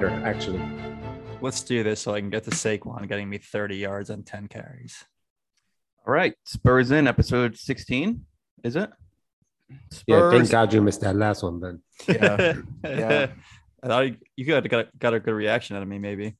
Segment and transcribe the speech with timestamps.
[0.00, 0.62] writer, actually.
[1.42, 4.48] Let's do this so I can get to Saquon getting me 30 yards and 10
[4.48, 5.04] carries.
[6.06, 8.24] All right, Spurs in episode 16,
[8.64, 8.90] is it?
[9.90, 10.04] Spurs.
[10.06, 11.82] Yeah, thank God you missed that last one, Ben.
[12.08, 12.54] Yeah,
[12.84, 13.26] yeah.
[13.82, 16.36] I thought you, you got, got, got a good reaction out of me, maybe.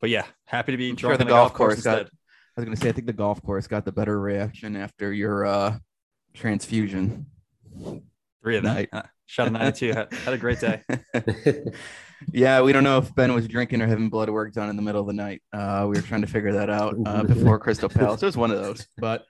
[0.00, 2.04] But yeah, happy to be I'm sure the on golf course instead.
[2.04, 2.06] got.
[2.06, 5.44] I was gonna say, I think the golf course got the better reaction after your
[5.46, 5.78] uh,
[6.34, 7.26] transfusion.
[8.42, 8.74] Three of them.
[8.74, 8.88] Night.
[8.92, 9.92] Uh, Shot a 92.
[9.92, 10.82] had, had a great day.
[12.32, 14.82] yeah, we don't know if Ben was drinking or having blood work done in the
[14.82, 15.42] middle of the night.
[15.52, 18.22] Uh, we were trying to figure that out uh, before Crystal Palace.
[18.22, 19.26] It was one of those, but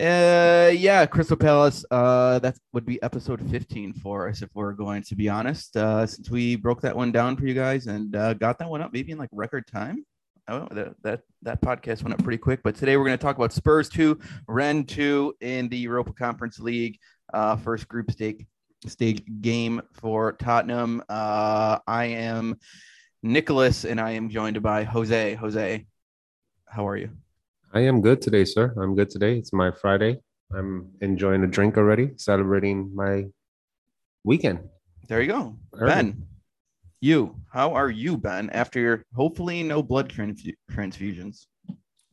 [0.00, 1.84] uh, yeah, Crystal Palace.
[1.90, 5.76] Uh, that would be episode 15 for us if we're going to be honest.
[5.76, 8.80] Uh, since we broke that one down for you guys and uh, got that one
[8.80, 10.04] up maybe in like record time.
[10.48, 12.62] Oh, that, that that podcast went up pretty quick.
[12.64, 16.58] But today we're going to talk about Spurs two, Rennes two in the Europa Conference
[16.58, 16.98] League.
[17.32, 18.44] Uh, first group stage
[18.86, 21.02] stage game for Tottenham.
[21.08, 22.58] Uh, I am
[23.22, 25.34] Nicholas, and I am joined by Jose.
[25.34, 25.86] Jose,
[26.66, 27.10] how are you?
[27.72, 28.74] I am good today, sir.
[28.76, 29.38] I'm good today.
[29.38, 30.18] It's my Friday.
[30.54, 33.26] I'm enjoying a drink already, celebrating my
[34.24, 34.60] weekend.
[35.08, 35.92] There you go, Early.
[35.92, 36.26] Ben.
[37.00, 38.50] You, how are you, Ben?
[38.50, 41.46] After your hopefully no blood transfu- transfusions.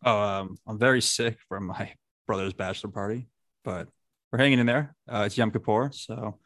[0.03, 1.91] Oh, um, I'm very sick from my
[2.25, 3.27] brother's bachelor party,
[3.63, 3.87] but
[4.31, 4.95] we're hanging in there.
[5.07, 6.39] Uh, it's Yom Kippur, so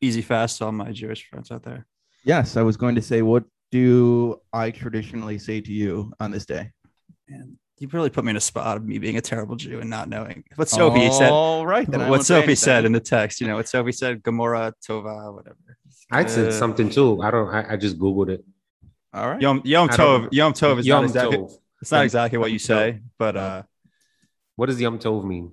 [0.00, 1.86] easy fast to all my Jewish friends out there.
[2.24, 6.46] Yes, I was going to say, what do I traditionally say to you on this
[6.46, 6.70] day?
[7.28, 9.88] And you really put me in a spot of me being a terrible Jew and
[9.90, 11.30] not knowing what Sophie said.
[11.30, 14.72] All right, then What Sophie said in the text, you know, what Sophie said, Gamora,
[14.86, 15.56] Tova, whatever.
[16.10, 17.20] I said Uh, something too.
[17.22, 17.48] I don't.
[17.54, 18.44] I, I just googled it.
[19.12, 19.40] All right.
[19.40, 20.28] Yom Yom Tov.
[20.32, 21.38] Yom Tov is Yom not exactly.
[21.38, 21.52] Tov.
[21.82, 23.62] It's not exactly what you say, but uh,
[24.56, 25.52] What does Yom Tov mean?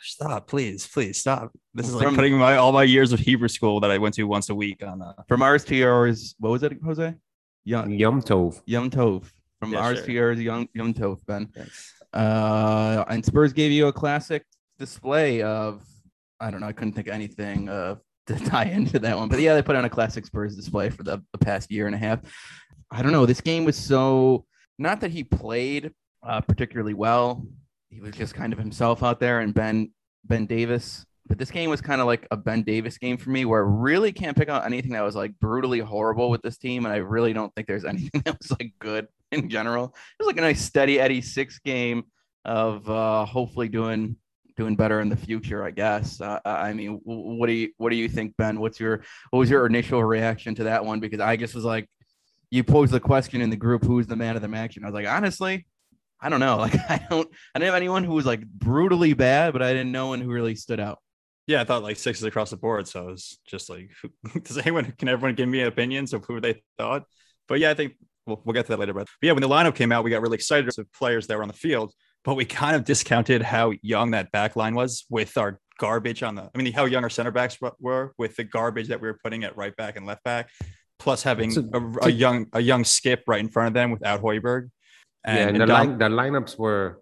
[0.00, 1.52] Stop, please, please stop.
[1.74, 4.14] This is like From- putting my all my years of Hebrew school that I went
[4.16, 5.02] to once a week on.
[5.02, 7.14] Uh, From ours to yours, what was it, Jose?
[7.64, 8.60] Yom, Yom Tov.
[8.66, 9.30] Yom Tov.
[9.60, 10.06] From Yeah, ours sure.
[10.06, 11.48] to yours, Yom, Yom Tov, Ben.
[12.12, 14.44] Uh, and Spurs gave you a classic
[14.78, 15.82] display of,
[16.40, 19.28] I don't know, I couldn't think of anything uh, to tie into that one.
[19.28, 21.94] But yeah, they put on a classic Spurs display for the, the past year and
[21.94, 22.20] a half.
[22.90, 23.24] I don't know.
[23.26, 24.44] This game was so,
[24.78, 25.92] not that he played
[26.26, 27.46] uh, particularly well.
[27.92, 29.90] He was just kind of himself out there and Ben,
[30.24, 31.04] Ben Davies.
[31.26, 33.68] But this game was kind of like a Ben Davies game for me where I
[33.68, 36.86] really can't pick out anything that was like brutally horrible with this team.
[36.86, 39.94] And I really don't think there's anything that was like good in general.
[40.18, 42.04] It was like a nice steady Eddie six game
[42.46, 44.16] of uh, hopefully doing
[44.56, 45.62] doing better in the future.
[45.62, 46.20] I guess.
[46.20, 48.58] Uh, I mean, what do you what do you think, Ben?
[48.58, 50.98] What's your what was your initial reaction to that one?
[50.98, 51.88] Because I just was like,
[52.50, 54.76] you posed the question in the group, who's the man of the match?
[54.76, 55.66] And I was like, honestly,
[56.22, 56.56] I don't know.
[56.64, 59.92] Like, I don't I didn't have anyone who was like brutally bad, but I didn't
[59.92, 60.98] know one who really stood out.
[61.48, 63.90] yeah, I thought like sixes across the board, so I was just like,
[64.44, 67.04] does anyone can everyone give me opinions of who they thought?
[67.48, 67.94] But yeah, I think
[68.26, 68.94] we'll, we'll get to that later.
[68.94, 71.36] But, but yeah, when the lineup came out, we got really excited of players that
[71.36, 71.92] were on the field,
[72.24, 76.36] but we kind of discounted how young that back line was with our garbage on
[76.36, 76.48] the.
[76.54, 79.42] I mean, how young our center backs were with the garbage that we were putting
[79.42, 80.48] at right back and left back,
[81.00, 84.22] plus having So- a, a young a young skip right in front of them without
[84.22, 84.70] Højbjerg.
[85.26, 87.00] Yeah, and the, line, the lineups were.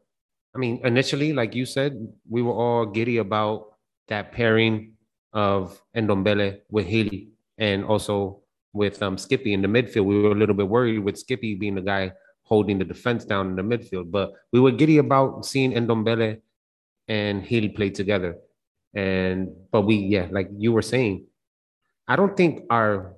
[0.55, 1.97] I mean, initially, like you said,
[2.29, 3.75] we were all giddy about
[4.09, 4.95] that pairing
[5.33, 8.43] of Ndombele with Haley and also
[8.73, 10.05] with um, Skippy in the midfield.
[10.05, 13.47] We were a little bit worried with Skippy being the guy holding the defense down
[13.49, 16.41] in the midfield, but we were giddy about seeing Ndombele
[17.07, 18.37] and Haley play together.
[18.93, 21.27] And but we, yeah, like you were saying,
[22.09, 23.15] I don't think our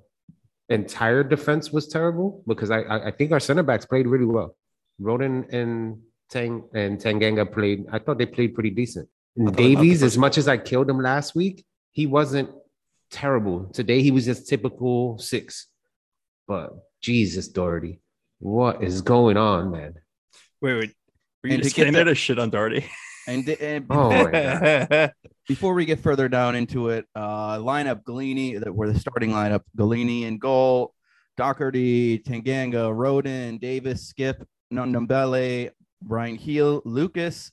[0.69, 4.55] entire defense was terrible because I I, I think our center backs played really well.
[5.01, 5.99] Rodon and
[6.29, 7.85] Tang and Tanganga played.
[7.91, 9.09] I thought they played pretty decent.
[9.35, 12.49] And Davies, as much as I killed him last week, he wasn't
[13.11, 13.65] terrible.
[13.73, 15.67] Today he was just typical six.
[16.47, 17.99] But Jesus, Doherty,
[18.39, 19.95] what is going on, man?
[20.61, 20.93] wait, wait.
[21.43, 22.85] Were you And to just get getting that- there shit on Doherty?
[23.27, 25.13] And, and Oh my god.
[25.47, 29.61] before we get further down into it, uh, lineup Gollini, that were the starting lineup
[29.77, 30.93] Gollini and goal,
[31.37, 35.71] Doherty, Tanganga, Rodon, Davies, Skip, Ndombele,
[36.01, 37.51] Bryan Gil, Lucas,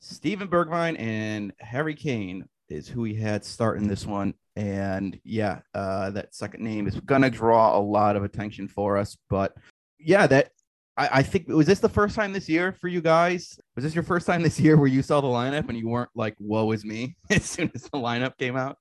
[0.00, 4.34] Steven Bergwijn, and Harry Kane is who he had starting this one.
[4.56, 9.16] And yeah, uh, that second name is gonna draw a lot of attention for us.
[9.30, 9.56] But
[9.98, 10.50] yeah, that
[10.96, 13.58] I, I think was this the first time this year for you guys?
[13.76, 16.10] Was this your first time this year where you saw the lineup and you weren't
[16.14, 18.76] like, "Woe is me" as soon as the lineup came out,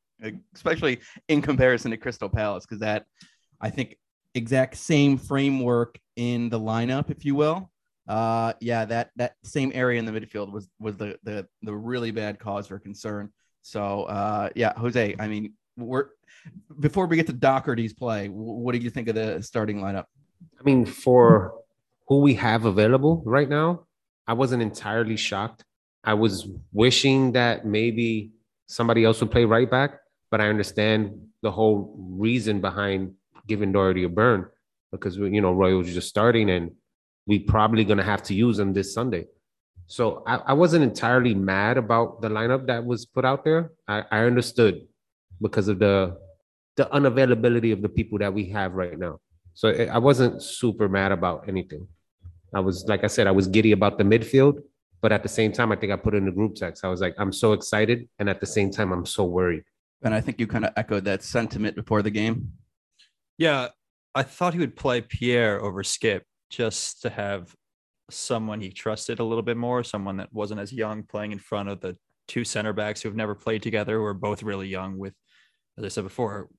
[0.55, 3.05] especially in comparison to Crystal Palace, because that
[3.61, 3.97] I think
[4.33, 7.71] exact same framework in the lineup, if you will.
[8.11, 12.11] Uh, yeah, that that same area in the midfield was was the the the really
[12.11, 13.31] bad cause for concern.
[13.61, 16.07] So uh, yeah, Jose, I mean, we're
[16.77, 20.07] before we get to Doherty's play, what do you think of the starting lineup?
[20.59, 21.53] I mean, for
[22.09, 23.85] who we have available right now,
[24.27, 25.63] I wasn't entirely shocked.
[26.03, 28.31] I was wishing that maybe
[28.67, 33.13] somebody else would play right back, but I understand the whole reason behind
[33.47, 34.47] giving Doherty a burn
[34.91, 36.71] because you know Roy was just starting and
[37.27, 39.25] we probably gonna have to use him this Sunday.
[39.87, 43.71] So I, I wasn't entirely mad about the lineup that was put out there.
[43.87, 44.87] I, I understood
[45.41, 46.17] because of the
[46.77, 49.19] the unavailability of the people that we have right now.
[49.53, 51.87] So I wasn't super mad about anything.
[52.53, 54.61] I was like I said, I was giddy about the midfield,
[55.01, 56.85] but at the same time, I think I put in the group text.
[56.85, 59.63] I was like, I'm so excited, and at the same time, I'm so worried.
[60.03, 62.53] And I think you kind of echoed that sentiment before the game.
[63.37, 63.69] Yeah,
[64.15, 67.55] I thought he would play Pierre over Skip just to have
[68.11, 71.69] someone he trusted a little bit more, someone that wasn't as young playing in front
[71.69, 74.97] of the two center backs who have never played together, who are both really young
[74.97, 75.13] with,
[75.77, 76.49] as I said before,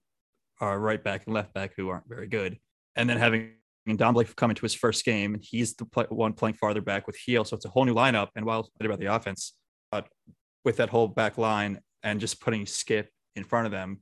[0.60, 2.58] our right back and left back who aren't very good.
[2.96, 3.52] And then having
[3.88, 7.16] Ndombele come into his first game, and he's the play, one playing farther back with
[7.24, 7.44] Gil.
[7.44, 8.28] So it's a whole new lineup.
[8.36, 9.54] And while I about the offense,
[9.90, 10.08] but
[10.64, 14.00] with that whole back line and just putting Skip in front of them,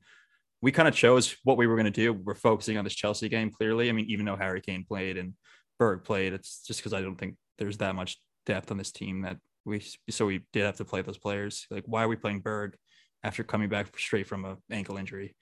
[0.62, 2.12] we kind of chose what we were going to do.
[2.12, 3.88] We're focusing on this Chelsea game clearly.
[3.88, 5.32] I mean, even though Harry Kane played and
[5.80, 9.22] Berg played, it's just because I don't think there's that much depth on this team
[9.22, 11.66] that we so we did have to play those players.
[11.70, 12.76] Like, why are we playing Berg
[13.24, 15.34] after coming back straight from an ankle injury?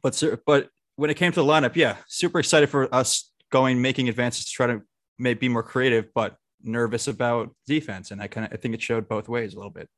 [0.00, 4.08] But but when it came to the lineup, yeah, super excited for us going making
[4.08, 4.82] advances to try to
[5.18, 8.12] maybe be more creative, but nervous about defense.
[8.12, 9.88] And I kind of I think it showed both ways a little bit.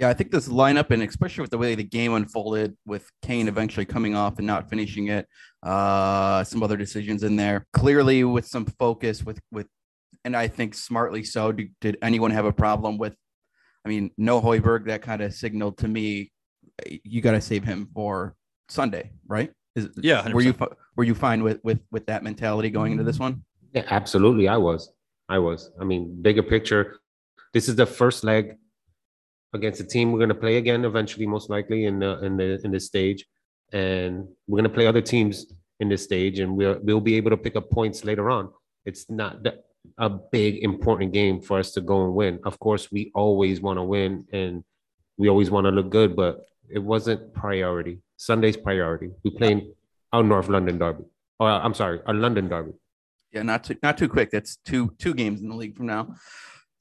[0.00, 3.48] Yeah, I think this lineup, and especially with the way the game unfolded, with Kane
[3.48, 5.26] eventually coming off and not finishing it,
[5.62, 7.66] uh, some other decisions in there.
[7.74, 9.66] Clearly, with some focus, with with,
[10.24, 11.52] and I think smartly so.
[11.52, 13.14] Did, did anyone have a problem with?
[13.84, 14.86] I mean, no Højbjerg.
[14.86, 16.32] That kind of signaled to me,
[16.86, 18.34] you got to save him for
[18.70, 19.50] Sunday, right?
[19.76, 20.22] Is, yeah.
[20.22, 20.32] 100%.
[20.32, 20.54] Were you
[20.96, 23.44] were you fine with with with that mentality going into this one?
[23.74, 24.48] Yeah, absolutely.
[24.48, 24.90] I was.
[25.28, 25.70] I was.
[25.78, 27.00] I mean, bigger picture.
[27.52, 28.56] This is the first leg
[29.52, 32.60] against a team we're going to play again eventually, most likely in the in the
[32.64, 33.26] in this stage,
[33.72, 35.46] and we're going to play other teams
[35.80, 38.50] in this stage, and we'll we'll be able to pick up points later on.
[38.84, 39.64] It's not that
[39.98, 42.38] a big important game for us to go and win.
[42.44, 44.64] Of course, we always want to win, and
[45.16, 48.00] we always want to look good, but it wasn't priority.
[48.16, 49.10] Sunday's priority.
[49.24, 49.72] We playing
[50.12, 51.04] our North London derby.
[51.38, 52.72] Oh, I'm sorry, our London derby.
[53.32, 54.30] Yeah, not too not too quick.
[54.30, 56.14] That's two two games in the league from now.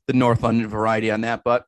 [0.08, 1.66] The North London variety on that, but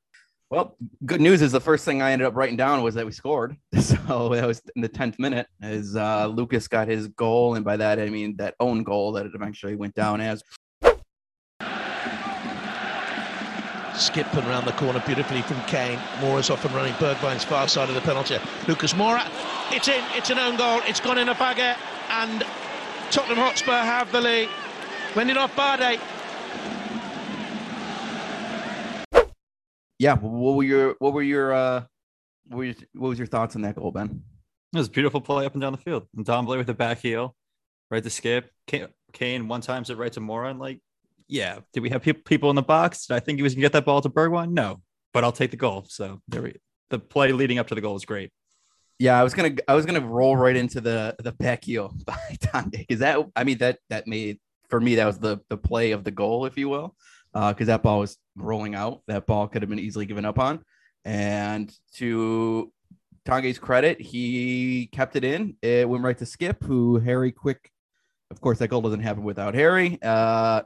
[0.52, 0.76] well,
[1.06, 3.56] good news is the first thing I ended up writing down was that we scored.
[3.82, 7.56] So that was in the 10th minute as uh, Lucas got his goal.
[7.56, 10.44] And by that, I mean that own goal that it eventually went down as.
[13.96, 16.00] Skipping around the corner beautifully from Kane.
[16.20, 16.94] Moura's off and running.
[16.94, 18.38] Bergwijn's far side of the penalty.
[18.68, 19.28] Lucas Moura.
[19.72, 20.04] It's in.
[20.16, 20.82] It's an own goal.
[20.86, 21.76] It's gone in a bagger.
[22.10, 22.44] And
[23.10, 24.50] Tottenham Hotspur have the lead.
[25.16, 26.00] Winning off Bade.
[30.02, 31.84] Yeah, what were your what were your uh
[32.48, 34.24] what, were your, what was your thoughts on that goal, Ben?
[34.74, 36.08] It was a beautiful play up and down the field.
[36.18, 37.36] And Ndombele with the back heel,
[37.92, 38.50] right to skip.
[38.66, 40.50] Kane, one times it right to Moura.
[40.50, 40.80] And like,
[41.28, 43.06] yeah, did we have people people in the box?
[43.06, 44.54] Did I think he was gonna get that ball to Bergwijn?
[44.54, 44.82] No,
[45.14, 45.86] but I'll take the goal.
[45.88, 46.56] So there we
[46.90, 48.32] the play leading up to the goal was great.
[48.98, 52.18] Yeah, I was gonna I was gonna roll right into the the back heel by
[52.40, 55.92] Tanguy because that I mean that that made for me that was the the play
[55.92, 56.96] of the goal, if you will
[57.34, 59.02] because uh, that ball was rolling out.
[59.08, 60.64] That ball could have been easily given up on.
[61.06, 62.72] And to
[63.26, 65.56] Tanguy's credit, he kept it in.
[65.62, 67.72] It went right to Skip, who Harry Quick.
[68.30, 70.00] Of course, that goal doesn't happen without Harry.
[70.02, 70.62] Uh,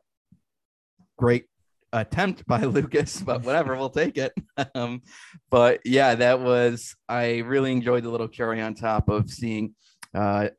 [1.17, 1.45] great
[1.93, 4.33] attempt by Lucas, but whatever, we'll take it.
[4.75, 5.01] um,
[5.49, 9.75] but yeah, that was, I really enjoyed the little cherry on top of seeing
[10.13, 10.49] uh,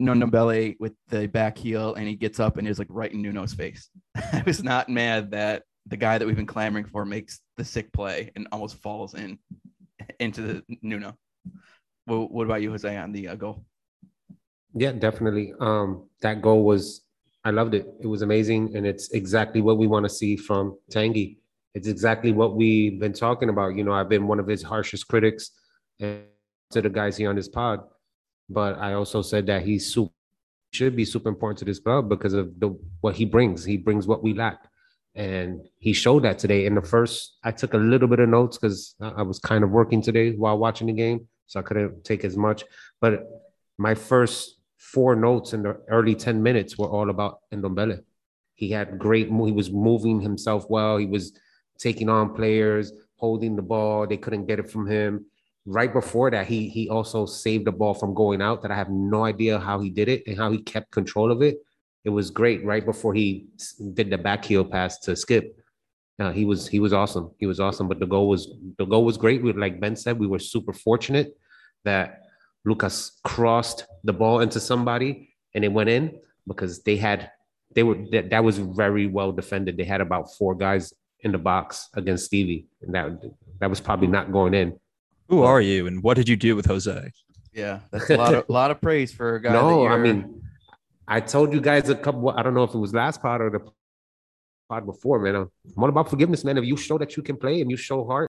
[0.00, 3.54] Ndombele with the back heel and he gets up and is like right in Nuno's
[3.54, 3.88] face.
[4.14, 7.92] I was not mad that the guy that we've been clamoring for makes the sick
[7.92, 9.38] play and almost falls in
[10.20, 11.16] into the Nuno.
[12.06, 13.64] Well, what about you, Jose, on the uh, goal?
[14.74, 15.54] Yeah, definitely.
[15.60, 17.02] Um, that goal was,
[17.44, 17.86] I loved it.
[18.00, 18.76] It was amazing.
[18.76, 21.38] And it's exactly what we want to see from Tanguy.
[21.74, 23.76] It's exactly what we've been talking about.
[23.76, 25.50] You know, I've been one of his harshest critics
[26.00, 26.24] and
[26.70, 27.80] to the guys here on this pod
[28.48, 32.58] but I also said that he should be super important to this club because of
[32.60, 33.64] the what he brings.
[33.64, 34.68] He brings what we lack,
[35.14, 36.66] and he showed that today.
[36.66, 39.70] In the first, I took a little bit of notes because I was kind of
[39.70, 42.64] working today while watching the game, so I couldn't take as much.
[43.00, 43.26] But
[43.78, 48.02] my first four notes in the early ten minutes were all about Ndombele.
[48.54, 49.28] He had great.
[49.28, 50.96] He was moving himself well.
[50.96, 51.38] He was
[51.78, 54.06] taking on players, holding the ball.
[54.06, 55.26] They couldn't get it from him
[55.66, 58.62] right before that, he he also saved the ball from going out.
[58.62, 61.42] That I have no idea how he did it and how he kept control of
[61.42, 61.58] it.
[62.04, 63.46] It was great right before he
[63.94, 65.58] did the back heel pass to Skip.
[66.18, 67.30] Uh, he was he was awesome.
[67.38, 67.88] He was awesome.
[67.88, 69.42] But the goal was the goal was great.
[69.42, 71.36] We, like Ben said, we were super fortunate
[71.84, 72.22] that
[72.64, 77.30] Lucas crossed the ball into somebody and it went in because they had
[77.74, 79.76] they were that, that was very well defended.
[79.76, 83.20] They had about four guys in the box against Stevie, and that
[83.60, 84.78] that was probably not going in.
[85.28, 87.10] Who are you, and what did you do with Jose?
[87.52, 89.52] Yeah, that's a lot of lot of praise for a guy.
[89.52, 90.42] No, I mean,
[91.06, 92.30] I told you guys a couple.
[92.30, 93.60] I don't know if it was last part or the
[94.68, 95.36] part before, man.
[95.36, 96.56] I'm all about forgiveness, man.
[96.56, 98.30] If you show that you can play and you show heart,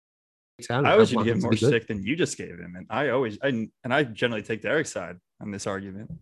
[0.63, 3.09] talent, I was going to give more stick than you just gave him, and I
[3.09, 6.13] always I, and I generally take Derek's side on this argument.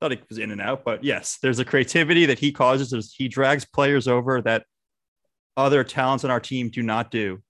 [0.00, 2.90] Thought it was in and out, but yes, there's a creativity that he causes.
[2.90, 4.64] There's, he drags players over that
[5.56, 7.40] other talents on our team do not do,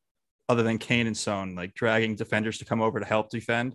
[0.48, 3.74] other than Kane and Son, like dragging defenders to come over to help defend.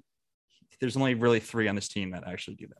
[0.79, 2.77] There's only really three on this team that actually do that.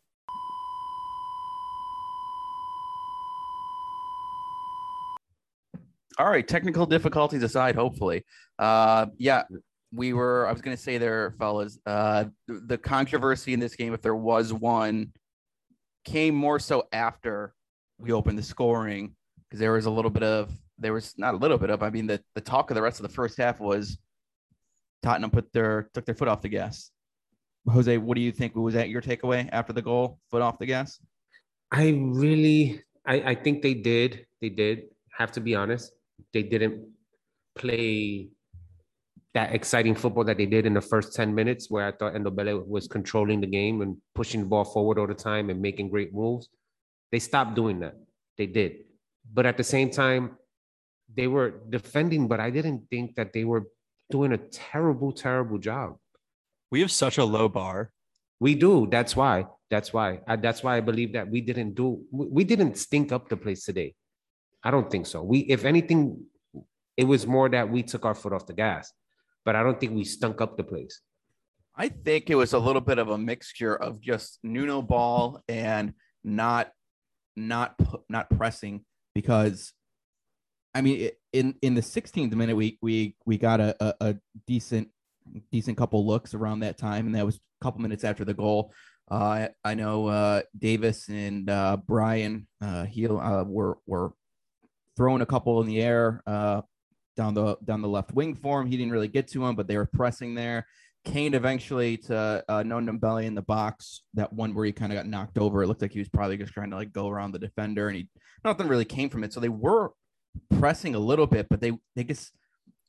[6.20, 8.26] All right, technical difficulties aside, hopefully.
[8.58, 9.44] Uh, yeah,
[9.92, 10.48] we were.
[10.48, 11.78] I was going to say there, fellas.
[11.86, 15.14] Uh, the controversy in this game, if there was one,
[16.06, 17.54] came more so after
[18.00, 19.16] we opened the scoring
[19.48, 21.84] because there was a little bit of there was not a little bit of.
[21.84, 24.00] I mean, the the talk of the rest of the first half was
[25.04, 26.90] Tottenham put their took their foot off the gas.
[27.70, 28.56] Jose, what do you think?
[28.56, 30.20] Was that your takeaway after the goal?
[30.32, 31.00] Foot off the gas?
[31.72, 34.26] I really, I, I think they did.
[34.42, 34.84] They did.
[35.12, 35.92] Have to be honest
[36.34, 36.88] they didn't
[37.56, 38.30] play
[39.34, 42.66] that exciting football that they did in the first 10 minutes where I thought Ndombele
[42.68, 46.14] was controlling the game and pushing the ball forward all the time and making great
[46.14, 46.50] moves.
[47.12, 47.96] They stopped doing that.
[48.38, 48.86] They did.
[49.32, 50.38] But at the same time,
[51.14, 53.68] they were defending, but I didn't think that they were
[54.10, 55.98] doing a terrible, terrible job.
[56.72, 57.92] We have such a low bar.
[58.40, 58.88] We do.
[58.90, 59.46] That's why.
[59.70, 60.22] That's why.
[60.28, 62.04] I, that's why I believe that we didn't do.
[62.12, 63.96] We didn't stink up the place today.
[64.68, 65.24] I don't think so.
[65.24, 66.26] We, if anything,
[66.98, 68.92] it was more that we took our foot off the gas,
[69.46, 71.00] but I don't think we stunk up the place.
[71.74, 75.94] I think it was a little bit of a mixture of just Nuno ball and
[76.26, 76.70] not,
[77.38, 78.84] not, not pressing
[79.16, 79.72] because,
[80.76, 84.16] I mean, in in the 16th minute, we we we got a, a, a
[84.48, 84.90] decent
[85.50, 88.74] decent couple looks around that time, and that was a couple minutes after the goal.
[89.10, 94.12] Uh, I know uh, Davies and uh, Brian uh, uh, were were
[94.98, 96.62] throwing a couple in the air uh,
[97.16, 98.68] down the down the left wing for him.
[98.68, 100.66] He didn't really get to him, but they were pressing there.
[101.06, 104.02] Kane eventually to uh, Ndombele in the box.
[104.16, 105.64] That one where he kind of got knocked over.
[105.64, 107.98] It looked like he was probably just trying to like go around the defender, and
[107.98, 108.10] he
[108.44, 109.32] nothing really came from it.
[109.32, 109.94] So they were
[110.60, 112.32] pressing a little bit, but they they just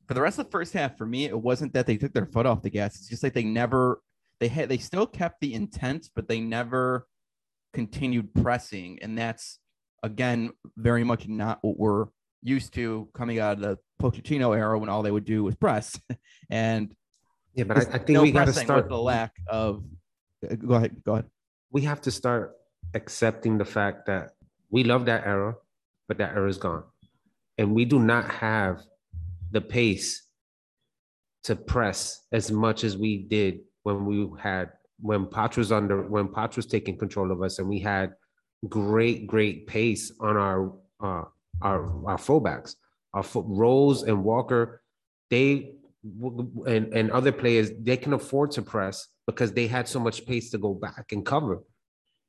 [0.06, 2.26] for the rest of the first half, for me, it wasn't that they took their
[2.26, 2.96] foot off the gas.
[2.96, 4.00] It's just like they never
[4.40, 7.06] they had they still kept the intent, but they never
[7.72, 9.58] continued pressing, and that's
[10.02, 12.06] again, very much not what we're
[12.42, 15.98] used to coming out of the Pochettino era when all they would do was press.
[16.50, 16.94] and
[17.54, 19.84] yeah, but I, I think no we got to start the lack of.
[20.48, 21.02] Uh, go ahead.
[21.04, 21.26] Go ahead.
[21.70, 22.54] We have to start
[22.94, 24.30] accepting the fact that
[24.70, 25.56] we love that era,
[26.06, 26.84] but that era is gone,
[27.56, 28.82] and we do not have
[29.50, 30.24] the pace
[31.44, 36.28] to press as much as we did when we had when Poch was under when
[36.28, 38.12] Poch was taking control of us, and we had
[38.66, 41.24] great, great pace on our uh,
[41.62, 42.74] our our fullbacks.
[43.14, 44.82] Our foot Rose and Walker,
[45.30, 45.74] they
[46.66, 50.50] and and other players they can afford to press because they had so much pace
[50.50, 51.62] to go back and cover.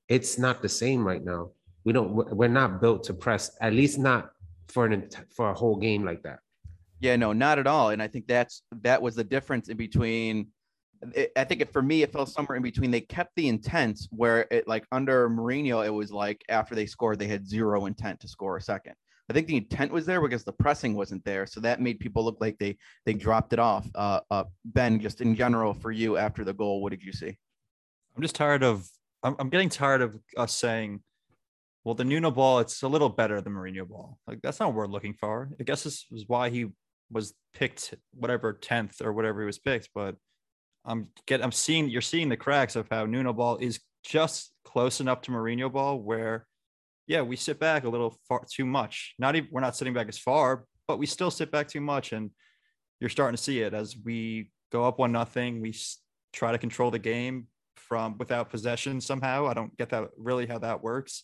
[0.07, 1.51] It's not the same right now.
[1.83, 2.13] We don't.
[2.35, 3.51] We're not built to press.
[3.61, 4.31] At least not
[4.67, 6.39] for an for a whole game like that.
[7.01, 7.89] Yeah, no, not at all.
[7.89, 10.47] And I think that's that was the difference in between
[11.13, 12.91] it, I think it, for me, it fell somewhere in between.
[12.91, 17.19] They kept the intent where it like under Mourinho, it was like after they scored,
[17.19, 18.93] they had zero intent to score a second.
[19.29, 22.23] I think the intent was there because the pressing wasn't there, so that made people
[22.25, 23.87] look like they they dropped it off.
[23.93, 27.37] Uh, uh, ben, just in general for you after the goal, what did you see?
[28.15, 28.87] I'm just tired of.
[29.21, 31.01] I'm, I'm getting tired of us saying,
[31.83, 34.75] "Well, the Nuno ball, it's a little better than Mourinho ball." Like that's not what
[34.75, 35.49] we're looking for.
[35.59, 36.67] I guess this was why he
[37.11, 40.15] was picked, whatever tenth or whatever he was picked, but
[40.85, 45.01] I'm get I'm seeing you're seeing the cracks of how Nuno ball is just close
[45.01, 46.45] enough to Mourinho ball where
[47.07, 49.15] yeah, we sit back a little far too much.
[49.17, 52.13] Not even we're not sitting back as far, but we still sit back too much
[52.13, 52.29] and
[52.99, 55.73] you're starting to see it as we go up one nothing, we
[56.33, 59.47] try to control the game from without possession somehow.
[59.47, 61.23] I don't get that really how that works.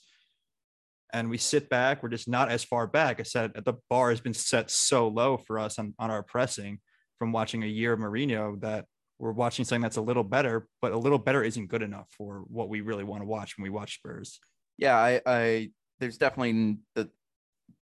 [1.14, 3.20] And we sit back, we're just not as far back.
[3.20, 6.80] I said the bar has been set so low for us on, on our pressing
[7.20, 8.86] from watching a year of Mourinho that
[9.20, 12.44] we're watching something that's a little better, but a little better isn't good enough for
[12.48, 14.40] what we really want to watch when we watch Spurs.
[14.78, 17.10] Yeah, I, I there's definitely the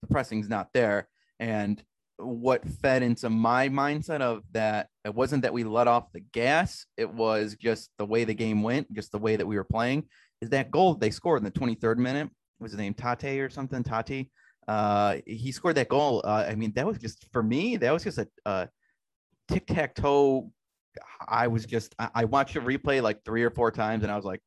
[0.02, 1.08] the pressing's not there,
[1.40, 1.84] and
[2.18, 6.86] what fed into my mindset of that it wasn't that we let off the gas,
[6.98, 10.04] it was just the way the game went, just the way that we were playing.
[10.42, 12.30] Is that goal they scored in the 23rd minute?
[12.60, 13.84] Was his name Tate or something?
[13.84, 14.32] Tati.
[14.68, 16.22] Uh, he scored that goal.
[16.26, 17.78] Uh, I mean, that was just for me.
[17.78, 18.70] That was just a, a
[19.48, 20.52] tic tac toe.
[21.28, 24.16] I was just I, I watched a replay like three or four times, and I
[24.16, 24.42] was like,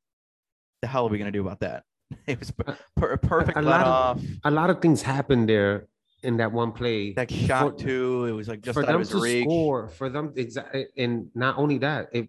[0.83, 1.85] "The hell are we gonna do about that?"
[2.27, 4.17] It was per- perfect a let lot off.
[4.19, 5.89] of a lot of things happened there
[6.23, 7.13] in that one play.
[7.15, 8.25] That shot For- too.
[8.27, 9.45] It was like just for them to reach.
[9.45, 12.27] score, for them exactly, and not only that, if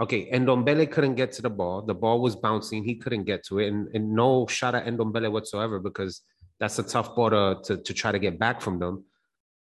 [0.00, 1.82] okay, and Ndombele couldn't get to the ball.
[1.82, 2.84] The ball was bouncing.
[2.84, 6.22] He couldn't get to it, and, and no shot at Ndombele whatsoever because
[6.60, 9.04] that's a tough ball to, to, to try to get back from them.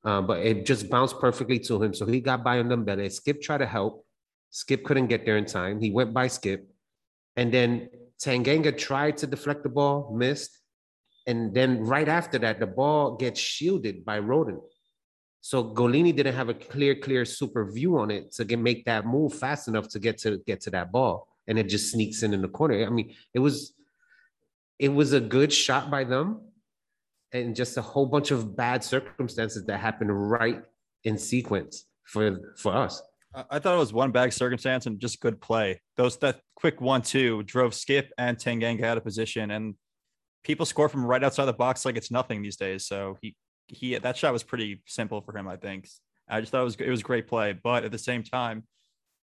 [0.05, 1.93] Uh, but it just bounced perfectly to him.
[1.93, 3.11] So he got by Ndombele.
[3.11, 4.02] Skip tried to help.
[4.53, 5.81] Skip couldn't get there in time.
[5.81, 6.69] He went by Skip.
[7.35, 7.89] And then
[8.23, 10.59] Tanganga tried to deflect the ball, missed.
[11.25, 14.61] And then right after that, the ball gets shielded by Rodon.
[15.41, 19.07] So Gollini didn't have a clear, clear super view on it to get, make that
[19.07, 22.33] move fast enough to get to get to that ball, and it just sneaks in
[22.33, 22.85] in the corner.
[22.85, 23.73] I mean, it was
[24.79, 26.43] it was a good shot by them,
[27.33, 30.63] and just a whole bunch of bad circumstances that happened right
[31.03, 33.01] in sequence for for us.
[33.35, 35.81] I thought it was one bad circumstance and just good play.
[35.97, 39.75] Those that quick one two drove Skip and Tanganga out of position, and
[40.43, 42.85] people score from right outside the box like it's nothing these days.
[42.85, 43.35] So he
[43.67, 45.47] he that shot was pretty simple for him.
[45.47, 45.87] I think.
[46.29, 48.63] I just thought it was it was great play, but at the same time,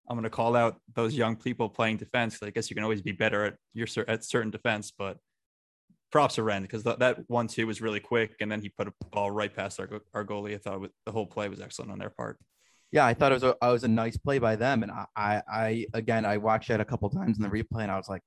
[0.07, 2.37] I'm going to call out those young people playing defense.
[2.43, 5.17] I guess you can always be better at your at certain defense, but
[6.11, 8.93] props to Rennes because that one two was really quick, and then he put a
[9.11, 10.53] ball right past our our goalie.
[10.53, 12.37] I thought the whole play was excellent on their part.
[12.91, 15.05] Yeah, I thought it was a it was a nice play by them, and I
[15.15, 18.09] I, I again I watched that a couple times in the replay, and I was
[18.09, 18.21] like,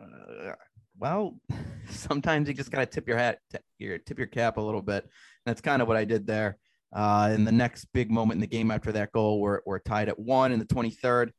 [0.00, 0.52] uh,
[0.98, 1.38] well,
[1.90, 5.04] sometimes you just gotta tip your hat, t- your tip your cap a little bit.
[5.04, 5.10] And
[5.44, 6.56] that's kind of what I did there.
[6.92, 10.08] Uh, in the next big moment in the game after that goal, we're we're tied
[10.08, 11.30] at one in the 23rd.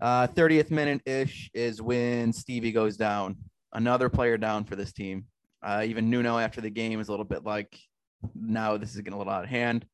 [0.00, 3.36] Uh, 30th minute ish is when Stevie goes down.
[3.72, 5.26] Another player down for this team.
[5.62, 7.76] Uh, even Nuno after the game is a little bit like,
[8.34, 9.84] now this is getting a little out of hand.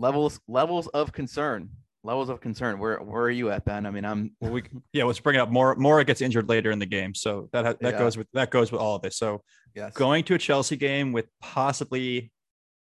[0.00, 1.68] Levels levels of concern.
[2.02, 2.78] Levels of concern.
[2.78, 3.84] Where where are you at, Ben?
[3.84, 4.62] I mean, I'm Well, we
[4.94, 5.50] yeah, let's bring it up.
[5.50, 7.98] More Moura gets injured later in the game, so that ha- that Yeah.
[7.98, 9.18] goes with that goes with all of this.
[9.18, 9.42] So
[9.74, 9.92] yes.
[9.92, 12.32] going to a Chelsea game with possibly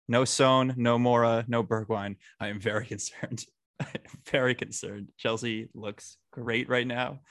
[0.08, 3.44] no Son, no Moura, no Bergwijn, I am very concerned.
[4.32, 5.10] very concerned.
[5.18, 7.22] Chelsea looks great right now.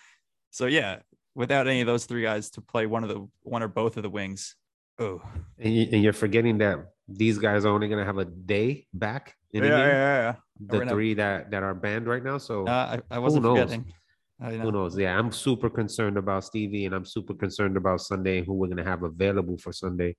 [0.50, 0.98] So yeah,
[1.36, 4.02] without any of those three guys to play one of the one or both of
[4.02, 4.56] the wings,
[4.98, 5.22] oh
[5.60, 8.88] And, you, and you're forgetting that these guys are only going to have a day
[8.92, 10.34] back in yeah, the yeah, yeah,
[10.66, 12.38] The gonna- three that that are banned right now.
[12.38, 12.66] So.
[12.66, 13.58] Uh, I, I wasn't knows?
[13.58, 13.92] forgetting.
[14.40, 14.64] I know.
[14.64, 14.98] Who knows?
[14.98, 18.68] Yeah, I'm super concerned about Stevie, and I'm super concerned about Sunday and who we're
[18.68, 20.16] gonna have available for Sunday.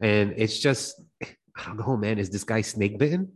[0.00, 2.18] And it's just, I don't know, man.
[2.18, 3.32] Is this guy snake bitten?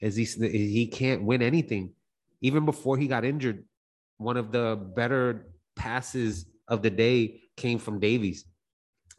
[0.00, 0.24] Is he?
[0.24, 1.92] He can't win anything.
[2.42, 3.64] Even before he got injured,
[4.18, 8.44] one of the better passes of the day came from Davies.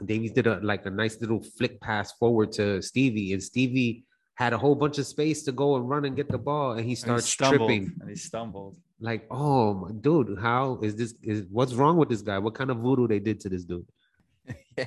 [0.03, 4.53] Davies did a like a nice little flick pass forward to Stevie, and Stevie had
[4.53, 6.83] a whole bunch of space to go and run and get the ball, and he
[6.83, 8.77] And he starts stumbled, tripping And he stumbled.
[8.99, 11.15] like, oh, my dude, how is this?
[11.23, 12.37] Is what's wrong with this guy?
[12.37, 13.87] What kind of voodoo they did to this dude?
[14.77, 14.85] yeah,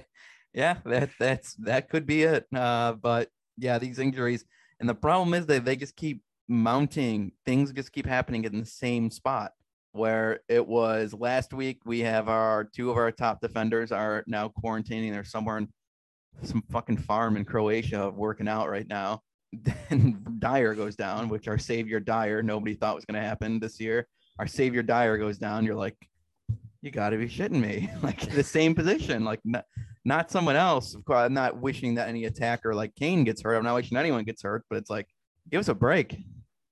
[0.53, 2.47] yeah, that that's that could be it.
[2.55, 4.45] Uh, but yeah, these injuries,
[4.81, 7.33] and the problem is that they just keep mounting.
[7.47, 9.53] Things just keep happening in the same spot.
[9.93, 14.53] Where it was last week, we have our two of our top defenders are now
[14.63, 15.11] quarantining.
[15.13, 15.69] They're somewhere in
[16.43, 19.23] some fucking farm in Croatia working out right now.
[19.89, 23.81] Then Dyer goes down, which our savior Dyer, nobody thought was going to happen this
[23.81, 24.07] year.
[24.39, 25.65] Our savior Dyer goes down.
[25.65, 25.97] You're like,
[26.83, 27.91] you got to be shitting me.
[28.03, 29.65] like the same position, like not,
[30.05, 30.95] not someone else.
[30.95, 33.57] Of course, I'm not wishing that any attacker like Kane gets hurt.
[33.57, 35.07] I'm not wishing anyone gets hurt, but it's like,
[35.51, 36.19] give us a break.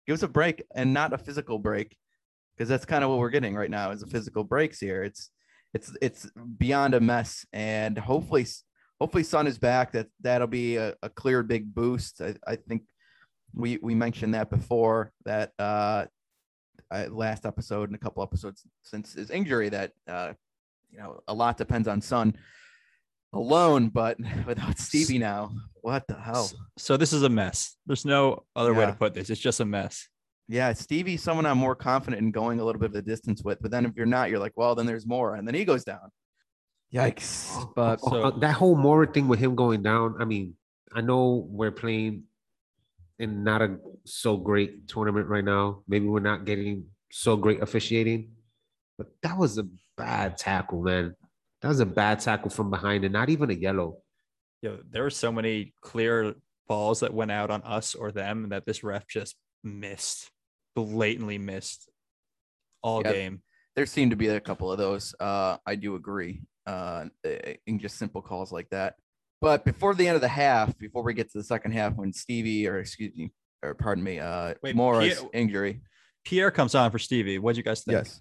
[0.07, 1.97] Give us a break and not a physical break.
[2.57, 5.03] Because that's kind of what we're getting right now is a physical breaks here.
[5.03, 5.31] It's
[5.75, 7.45] it's it's beyond a mess.
[7.53, 8.47] And hopefully
[9.01, 9.93] hopefully Son is back.
[9.93, 12.21] That that'll be a, a clear big boost.
[12.21, 12.83] I, I think
[13.55, 16.07] we we mentioned that before that uh
[17.11, 20.33] last episode and a couple episodes since his injury that uh,
[20.91, 22.37] you know a lot depends on Son
[23.33, 25.51] alone, but without Stevie now,
[25.83, 26.51] what the hell?
[26.79, 27.77] So this is a mess.
[27.87, 29.31] There's no other way to put this.
[29.31, 30.09] It's just a mess.
[30.49, 33.61] Yeah, Stevie's someone I'm more confident in going a little bit of the distance with,
[33.61, 35.83] but then if you're not, you're like, well, then there's more, and then he goes
[35.83, 36.11] down.
[36.97, 37.75] Yikes!
[37.75, 40.17] But Oh, So- uh, that whole Moura thing with him going down.
[40.21, 40.57] I mean,
[40.93, 42.25] I know we're playing
[43.19, 45.83] in not a so great tournament right now.
[45.89, 48.33] Maybe we're not getting so great officiating,
[48.99, 51.15] But that was a bad tackle, man.
[51.61, 54.03] That was a bad tackle from behind and not even a yellow.
[54.63, 56.35] Yo, there were so many clear
[56.67, 60.31] balls that went out on us or them that this ref just missed,
[60.75, 61.91] blatantly missed
[62.83, 63.13] all Yeah.
[63.13, 63.43] game.
[63.75, 65.15] there seemed to be a couple of those.
[65.21, 66.41] Uh, I do agree.
[66.67, 67.05] Uh,
[67.67, 68.95] in just simple calls like that.
[69.41, 72.13] But before the end of the half, before we get to the second half, when
[72.13, 73.31] Stevie or excuse me,
[73.63, 75.81] or pardon me, uh, Wait, Morris Pierre- injury.
[76.25, 77.39] Pierre comes on for Stevie.
[77.39, 77.99] What'd you guys think?
[77.99, 78.21] Yes,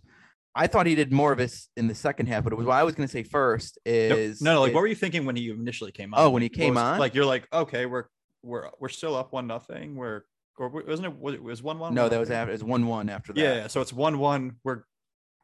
[0.53, 2.75] I thought he did more of this in the second half, but it was what
[2.75, 4.95] I was going to say first No, is no, no, like is- what were you
[4.95, 6.19] thinking when he initially came on?
[6.19, 6.99] Oh, when he came was- on?
[6.99, 8.05] like you're like, okay, we're
[8.43, 9.95] we're we're still up one nothing.
[9.95, 10.21] We're
[10.58, 11.95] or wasn't it was it was one one?
[11.95, 13.41] no, that was after, it was one one after that.
[13.41, 14.58] Yeah, yeah, so it's one one.
[14.63, 14.84] We're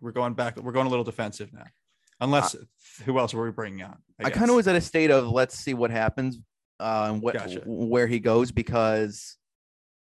[0.02, 0.58] we're going back.
[0.58, 1.66] We're going a little defensive now.
[2.22, 2.56] Unless
[3.06, 3.98] who else were we bringing on?
[4.24, 6.40] I kind of was at a state of let's see what happens,
[6.80, 7.62] uh, and what Gotcha.
[7.66, 9.38] where he goes because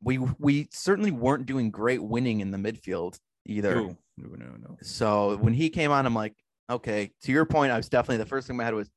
[0.01, 3.75] we we certainly weren't doing great winning in the midfield either.
[3.75, 4.77] No, no, no, no.
[4.81, 6.33] So when he came on, I'm like,
[6.69, 7.11] okay.
[7.23, 8.89] To your point, I was definitely the first thing in my head was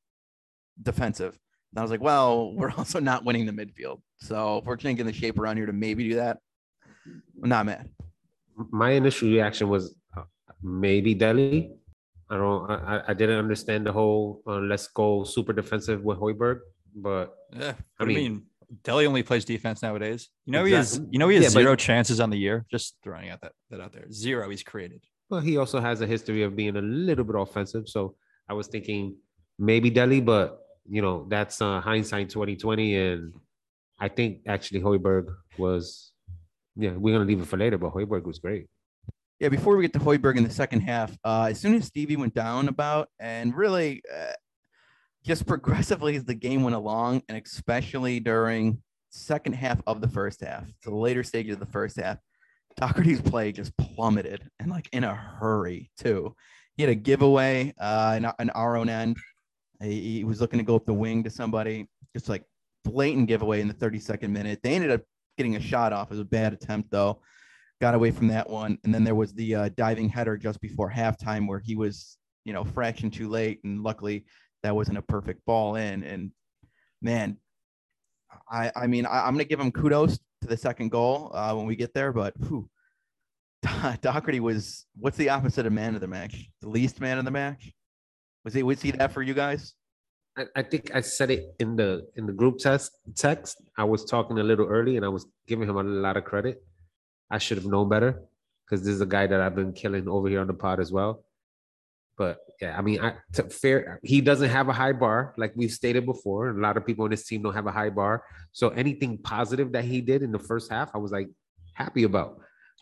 [0.83, 1.39] defensive.
[1.73, 4.01] And I was like, well, we're also not winning the midfield.
[4.19, 6.39] So if we're changing the shape around here to maybe do that,
[7.43, 7.91] I'm not mad.
[8.71, 10.23] My initial reaction was uh,
[10.63, 11.73] maybe Dele.
[12.31, 12.71] I don't.
[12.71, 16.61] I, I- didn't understand the whole uh, let's go super defensive with Højbjerg,
[16.97, 18.43] but Yeah, I I mean, mean-
[18.85, 20.31] Dele only plays defense nowadays.
[20.47, 20.99] You know he has.
[21.11, 22.65] You know he has Yeah, but- zero chances on the year.
[22.71, 24.11] Just throwing out that that out there.
[24.11, 24.49] Zero.
[24.49, 25.03] He's created.
[25.29, 27.89] But he also has a history of being a little bit offensive.
[27.89, 28.15] So
[28.49, 29.17] I was thinking
[29.59, 30.59] maybe Dele, but
[30.89, 32.97] you know, that's uh, hindsight 2020.
[32.97, 33.33] And
[34.01, 35.27] I think actually Højbjerg
[35.59, 36.13] was,
[36.77, 38.67] yeah, we're going to leave it for later, but Højbjerg was great.
[39.43, 42.15] Yeah, before we get to Højbjerg in the second half, uh, as soon as Stevie
[42.15, 44.35] went down about, and really uh,
[45.25, 50.43] just progressively as the game went along, and especially during second half of the first
[50.43, 52.19] half, to the later stages of the first half,
[52.77, 56.37] Doherty's play just plummeted and like in a hurry too.
[56.77, 59.17] He had a giveaway uh, in, in our own end.
[59.83, 62.45] He, he was looking to go up the wing to somebody, just like
[62.85, 64.61] blatant giveaway in the 32nd minute.
[64.63, 65.01] They ended up
[65.37, 66.13] getting a shot off.
[66.13, 67.21] It was a bad attempt though
[67.83, 68.79] got away from that one.
[68.85, 72.53] And then there was the uh, diving header just before halftime where he was, you
[72.53, 73.59] know, fraction too late.
[73.65, 74.25] And luckily
[74.63, 76.05] that wasn't a perfect ball in.
[76.05, 76.31] And
[77.03, 77.39] man,
[78.49, 81.55] I, I mean, I, I'm going to give him kudos to the second goal uh,
[81.55, 82.71] when we get there, but whew,
[84.01, 86.51] Doherty was, what's the opposite of man of the match?
[86.61, 87.73] The least man of the match?
[88.45, 89.75] Was he, was he that for you guys?
[90.39, 93.61] I, I think I said it in the in the group test text.
[93.77, 96.63] I was talking a little early and I was giving him a lot of credit.
[97.33, 98.11] I should have known better
[98.65, 100.93] because this is a guy that I've been killing over here on the pod as
[100.93, 101.25] well.
[102.19, 103.15] But yeah, I mean, I
[103.51, 106.51] fair he doesn't have a high bar, like we've stated before.
[106.51, 108.23] A lot of people on this team don't have a high bar.
[108.53, 111.29] So anything positive that he did in the first half, I was like
[111.75, 112.39] happy about.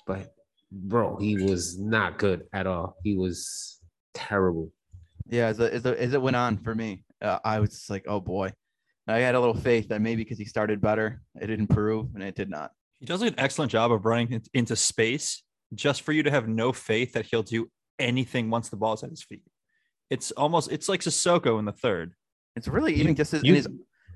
[0.06, 0.34] But
[0.72, 2.96] bro, he was not good at all.
[3.04, 3.78] He was
[4.14, 4.72] terrible.
[5.28, 8.04] Yeah, as, it- as, it- as it went on for me, uh, I was like,
[8.08, 8.52] oh boy.
[9.06, 12.22] I had a little faith that maybe because he started better, it didn't improve, and
[12.22, 12.70] it did not.
[13.00, 15.42] He does an excellent job of running into space
[15.74, 19.10] just for you to have no faith that he'll do anything once the ball's at
[19.10, 19.42] his feet.
[20.10, 22.12] It's almost it's like Sissoko in the third.
[22.56, 23.68] It's really even just his, you- in his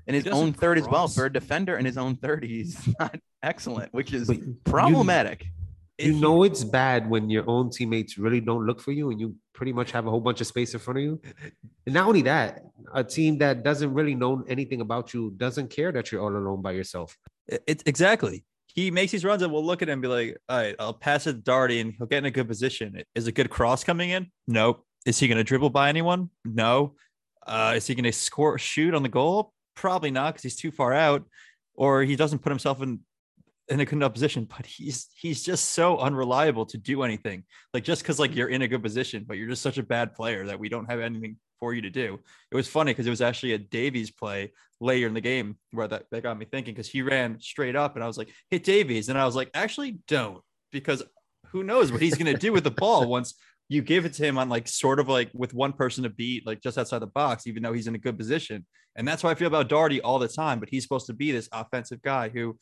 [0.07, 1.07] in his own third as well.
[1.07, 5.45] For a defender in his own third, he's not excellent, which is But problematic.
[5.97, 9.19] You If know it's bad when your own teammates really don't look for you and
[9.19, 11.21] you pretty much have a whole bunch of space in front of you.
[11.85, 15.91] And not only that, a team that doesn't really know anything about you doesn't care
[15.93, 17.17] that you're all alone by yourself.
[17.47, 18.43] It, it's exactly.
[18.75, 20.93] He makes these runs and we'll look at him and be like, all right, I'll
[20.93, 23.01] pass it to Darty and he'll get in a good position.
[23.15, 24.27] Is a good cross coming in?
[24.47, 24.85] Nope.
[25.05, 26.29] Is he going to dribble by anyone?
[26.43, 26.95] No.
[27.47, 29.53] Uh, is he going to score, shoot on the goal?
[29.75, 31.23] Probably not because he's too far out
[31.73, 32.99] or he doesn't put himself in
[33.69, 37.43] in a good enough position, but he's he's just so unreliable to do anything.
[37.73, 40.13] Like just because like you're in a good position, but you're just such a bad
[40.13, 42.19] player that we don't have anything for you to do.
[42.51, 45.87] It was funny because it was actually a Davies play later in the game where
[45.87, 48.63] that, that got me thinking because he ran straight up and I was like, hit
[48.63, 49.09] Davies.
[49.09, 51.01] And I was like, actually don't, because
[51.47, 53.35] who knows what he's gonna do with the ball once
[53.67, 56.45] you give it to him on like sort of like with one person to beat,
[56.45, 58.65] like just outside the box, even though he's in a good position.
[58.95, 60.59] And that's how I feel about Darty all the time.
[60.59, 62.57] But he's supposed to be this offensive guy who,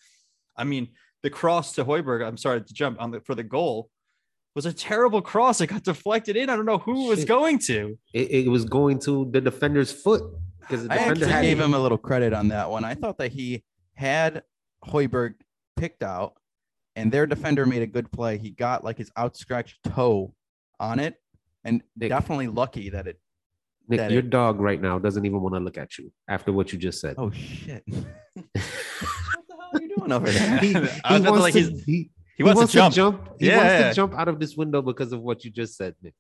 [0.55, 0.89] I mean,
[1.21, 3.89] the cross to Højbjerg, I'm sorry to jump on the for the goal
[4.55, 5.61] was a terrible cross.
[5.61, 6.49] It got deflected in.
[6.49, 7.97] I don't know who it was going to.
[8.13, 10.23] It, it was going to the defender's foot
[10.59, 12.83] because the defender actually had gave him a little credit on that one.
[12.83, 13.63] I thought that he
[13.95, 14.43] had
[14.85, 15.35] Højbjerg
[15.75, 16.35] picked out,
[16.95, 18.37] and their defender made a good play.
[18.37, 20.33] He got like his outstretched toe
[20.79, 21.15] on it,
[21.63, 22.09] and Nick.
[22.09, 23.19] definitely lucky that it.
[23.87, 26.53] Nick, that your it- dog right now doesn't even want to look at you after
[26.53, 27.15] what you just said.
[27.17, 27.83] Oh shit!
[27.87, 30.57] what the hell are you doing over there?
[30.59, 30.75] He, he
[31.21, 33.29] wants like, to, he's- he, He wants, to jump.
[33.39, 35.95] He Yeah, wants to jump out of this window because of what you just said,
[36.01, 36.13] Nick.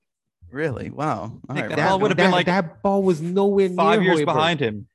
[0.51, 0.89] Really?
[0.91, 1.21] Wow.
[1.49, 1.75] All think right.
[1.75, 4.25] that ball would've been like that ball was nowhere near Five years Højbjerg.
[4.25, 4.87] behind him.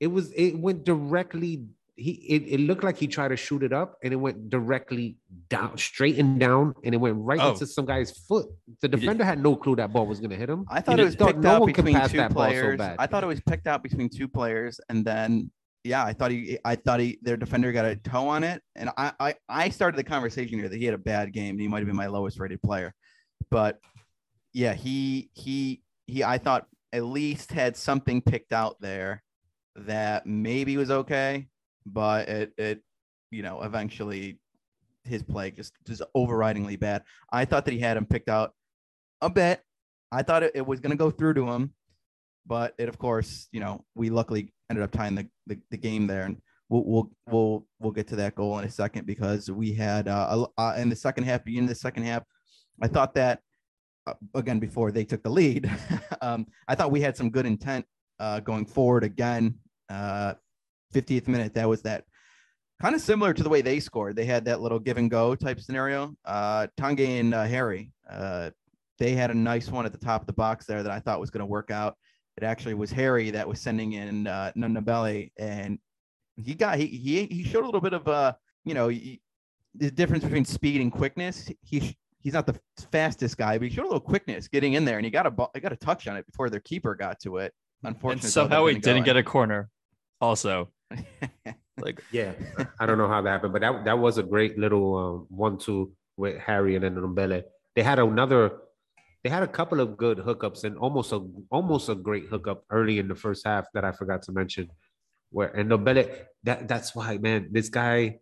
[0.00, 1.64] It was it went directly.
[1.94, 5.16] He it, it looked like he tried to shoot it up, and it went directly
[5.50, 7.50] down, straight and down, and it went right Oh.
[7.52, 8.46] into some guy's foot.
[8.80, 10.64] The defender had no clue that ball was gonna hit him.
[10.70, 12.80] I thought He it was picked no out between two that ball so players.
[12.98, 15.50] I thought it was picked out between two players, and then
[15.84, 18.90] yeah, I thought he, I thought he, their defender got a toe on it, and
[18.96, 21.58] I, I, I started the conversation here that he had a bad game.
[21.58, 22.94] He might have been my lowest rated player,
[23.50, 23.78] but
[24.52, 26.22] yeah, he, he, he.
[26.22, 29.22] I thought at least had something picked out there
[29.74, 31.48] that maybe was okay,
[31.86, 32.82] but it, it,
[33.30, 34.38] you know, eventually
[35.04, 37.02] his play just just overridingly bad.
[37.32, 38.52] I thought that he had him picked out
[39.20, 39.60] a bit.
[40.12, 41.72] I thought it, it was going to go through to him,
[42.46, 46.06] but it, of course, you know, we luckily ended up tying the, the, the game
[46.06, 49.72] there, and we'll, we'll we'll we'll get to that goal in a second because we
[49.72, 52.24] had uh, uh in the second half, beginning the second half,
[52.80, 53.40] I thought that
[54.06, 55.70] uh, again before they took the lead,
[56.22, 57.84] um, I thought we had some good intent
[58.18, 59.56] uh, going forward again.
[59.88, 60.34] Uh,
[60.94, 62.04] 50th minute, that was that
[62.80, 64.16] kind of similar to the way they scored.
[64.16, 66.14] They had that little give and go type scenario.
[66.24, 68.50] Uh, Tange and uh, Harry, uh,
[68.98, 71.20] they had a nice one at the top of the box there that I thought
[71.20, 71.96] was going to work out.
[72.36, 75.78] It actually was Harry that was sending in uh, Nunabelli, and
[76.36, 78.32] he got he he he showed a little bit of uh
[78.64, 79.20] you know he,
[79.74, 81.50] the difference between speed and quickness.
[81.62, 82.58] He he's not the
[82.90, 85.30] fastest guy, but he showed a little quickness getting in there, and he got a
[85.30, 87.52] ball, he got a touch on it before their keeper got to it.
[87.84, 89.68] Unfortunately, And somehow he didn't get a corner.
[90.20, 90.70] Also,
[91.80, 92.32] like Yeah,
[92.78, 95.92] I don't know how that happened, but that that was a great little um, one-two
[96.16, 97.42] with Harry and then Ndombele.
[97.74, 98.52] They had another.
[99.22, 102.98] They had a couple of good hookups and almost a almost a great hookup early
[102.98, 104.70] in the first half that I forgot to mention.
[105.30, 108.18] Where and Ndombele, that that's why man, this guy.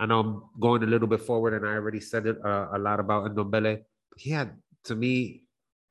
[0.00, 2.78] I know I'm going a little bit forward, and I already said it uh, a
[2.78, 3.82] lot about Ndombele.
[4.16, 5.44] He had to me,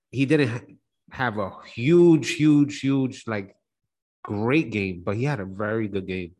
[0.09, 0.67] he didn't ha-
[1.11, 3.55] have a huge, huge, huge like
[4.23, 6.35] great game, but he had a very good game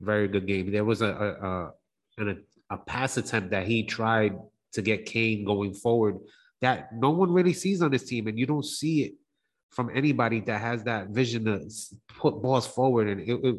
[0.00, 0.70] very good game.
[0.70, 1.72] There was a
[2.18, 2.36] a, a,
[2.70, 4.38] a pass attempt that he tried
[4.72, 6.18] to get Kane going forward
[6.62, 9.12] that no one really sees on this team, and you don't see it
[9.70, 11.68] from anybody that has that vision to
[12.18, 13.08] put balls forward.
[13.08, 13.56] And it, it-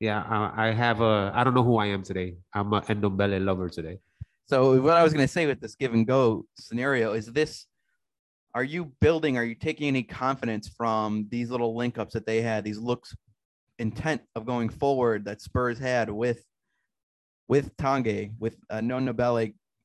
[0.00, 2.34] yeah, I, I have a I don't know who I am today.
[2.52, 3.98] I'm a Ndombele lover today.
[4.46, 7.66] So what I was going to say with this give and go scenario is this:
[8.54, 9.38] Are you building?
[9.38, 12.64] Are you taking any confidence from these little link ups that they had?
[12.64, 13.14] These looks,
[13.78, 16.44] intent of going forward that Spurs had with,
[17.48, 19.06] with Tange, with uh, Non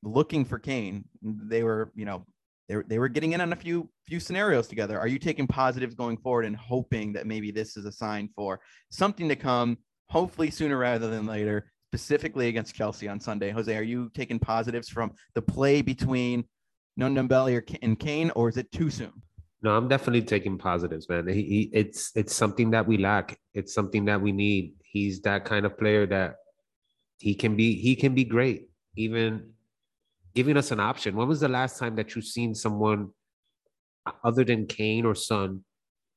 [0.03, 1.05] looking for Kane.
[1.21, 2.25] They were, you know,
[2.69, 4.97] they were, they were getting in on a few few scenarios together.
[4.99, 8.61] Are you taking positives going forward and hoping that maybe this is a sign for
[8.91, 9.77] something to come?
[10.09, 13.49] Hopefully sooner rather than later specifically against Chelsea on Sunday.
[13.49, 16.43] Jose, are you taking positives from the play between
[16.99, 19.13] Ndombele or and Kane, or is it too soon?
[19.63, 21.27] No, I'm definitely taking positives, man.
[21.27, 23.37] He, he, it's it's something that we lack.
[23.53, 24.75] It's something that we need.
[24.83, 26.35] He's that kind of player that
[27.17, 27.75] he can be.
[27.75, 28.69] He can be great.
[28.95, 29.53] Even
[30.39, 31.17] giving us an option.
[31.17, 33.09] When was the last time that you've seen someone
[34.23, 35.65] other than Kane or Son,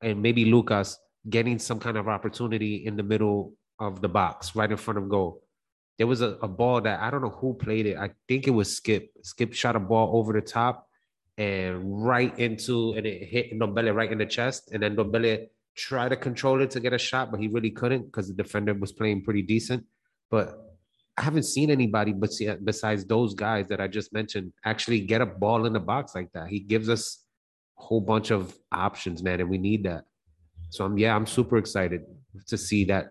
[0.00, 0.96] and maybe Lucas
[1.28, 5.08] getting some kind of opportunity in the middle of the box, right in front of
[5.08, 5.42] goal?
[5.98, 7.96] There was a, a ball that I don't know who played it.
[7.96, 9.11] I think it was Skip.
[9.22, 10.87] Skip shot a ball over the top
[11.37, 14.70] and right into and it hit Ndombele right in the chest.
[14.72, 18.04] And then Ndombele tried to control it to get a shot, but he really couldn't
[18.04, 19.85] because the defender was playing pretty decent.
[20.30, 20.71] But
[21.16, 22.31] I haven't seen anybody but
[22.64, 26.33] besides those guys that I just mentioned actually get a ball in the box like
[26.33, 26.48] that.
[26.48, 27.25] He gives us
[27.79, 30.05] a whole bunch of options, man, and we need that.
[30.70, 32.03] So I'm yeah, I'm super excited
[32.46, 33.11] to see that,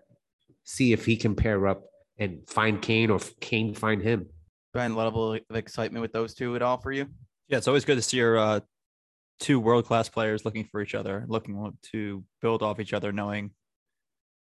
[0.64, 1.84] see if he can pair up
[2.18, 4.26] and find Kane or Kane find him.
[4.74, 7.06] Been level of excitement with those two at all for you?
[7.48, 8.60] Yeah, it's always good to see your uh,
[9.38, 13.50] two world class players looking for each other, looking to build off each other, knowing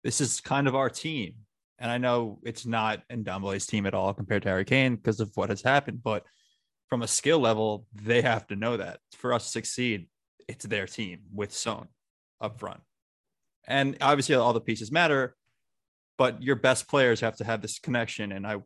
[0.04, 1.34] this is kind of our team.
[1.78, 5.20] And I know it's not in Ndombele's team at all compared to Harry Kane because
[5.20, 6.24] of what has happened, but
[6.88, 10.08] from a skill level, they have to know that for us to succeed,
[10.48, 11.88] it's their team with Son
[12.40, 12.80] up front.
[13.66, 15.36] And obviously, all the pieces matter,
[16.16, 18.32] but your best players have to have this connection.
[18.32, 18.56] And I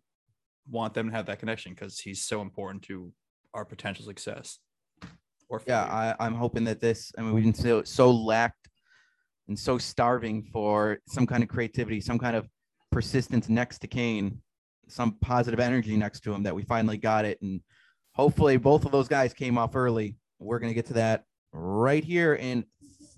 [0.71, 3.13] want them to have that connection because he's so important to
[3.53, 4.59] our potential success.
[5.49, 5.83] Or Yeah.
[5.83, 7.13] I, I'm hoping that this.
[7.19, 8.69] I mean, we've been so so lacked
[9.49, 12.49] and so starving for some kind of creativity, some kind of
[12.93, 14.41] persistence next to Kane,
[14.89, 17.41] some positive energy next to him that we finally got it.
[17.43, 17.61] And
[18.13, 20.17] hopefully, both of those guys came off early.
[20.39, 22.35] We're gonna get to that right here.
[22.35, 22.65] in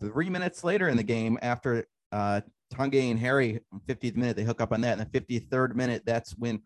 [0.01, 2.41] three minutes later in the game, after uh,
[2.77, 4.99] and Harry, 50th minute, they hook up on that.
[4.99, 6.61] And the 53rd minute, that's when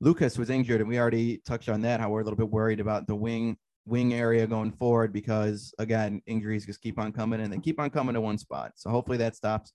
[0.00, 2.00] Lucas was injured, and we already touched on that.
[2.00, 6.22] How we're a little bit worried about the wing wing area going forward because again,
[6.26, 8.72] injuries just keep on coming and they keep on coming to one spot.
[8.76, 9.72] So hopefully that stops.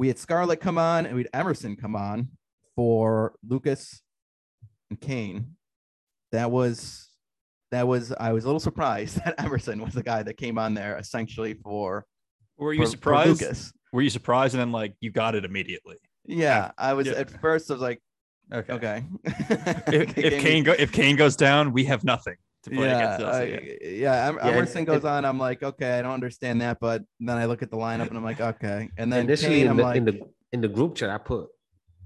[0.00, 2.28] We had Scarlett come on and we had Emerson come on
[2.74, 4.00] for Lucas
[4.88, 5.56] and Kane.
[6.32, 7.10] That was
[7.70, 10.72] that was I was a little surprised that Emerson was the guy that came on
[10.72, 12.06] there essentially for
[12.56, 13.42] Were you for- for surprised?
[13.42, 13.72] Lucas.
[13.92, 14.54] Were you surprised?
[14.54, 15.96] And then like you got it immediately.
[16.24, 17.12] Yeah, I was Yeah.
[17.16, 18.00] at first I was like,
[18.54, 18.72] Okay.
[18.72, 19.04] okay.
[19.92, 23.20] If, if Kane go, if Kane goes down, we have nothing to play yeah, against
[23.20, 23.54] Chelsea.
[23.54, 25.24] I- yeah, Em- Yeah, Emerson goes on.
[25.24, 28.16] I'm like, okay, I don't understand that, but then I look at the lineup and
[28.16, 28.88] I'm like, okay.
[28.98, 30.20] And then Initially Kane, in I'm the, like, in the
[30.52, 31.48] in the group chat, I put,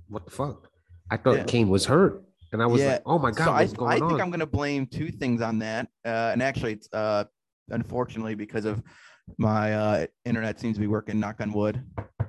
[0.08, 0.68] "What the fuck?"
[1.10, 1.44] I thought Yeah.
[1.44, 3.76] Kane was hurt, and I was Yeah, like, "Oh my god, so I, what's I
[3.76, 7.24] going think on?" I'm gonna blame two things on that, uh, and actually, it's uh,
[7.70, 8.82] unfortunately because of
[9.38, 11.18] my uh, internet seems to be working.
[11.18, 11.82] Knock on wood,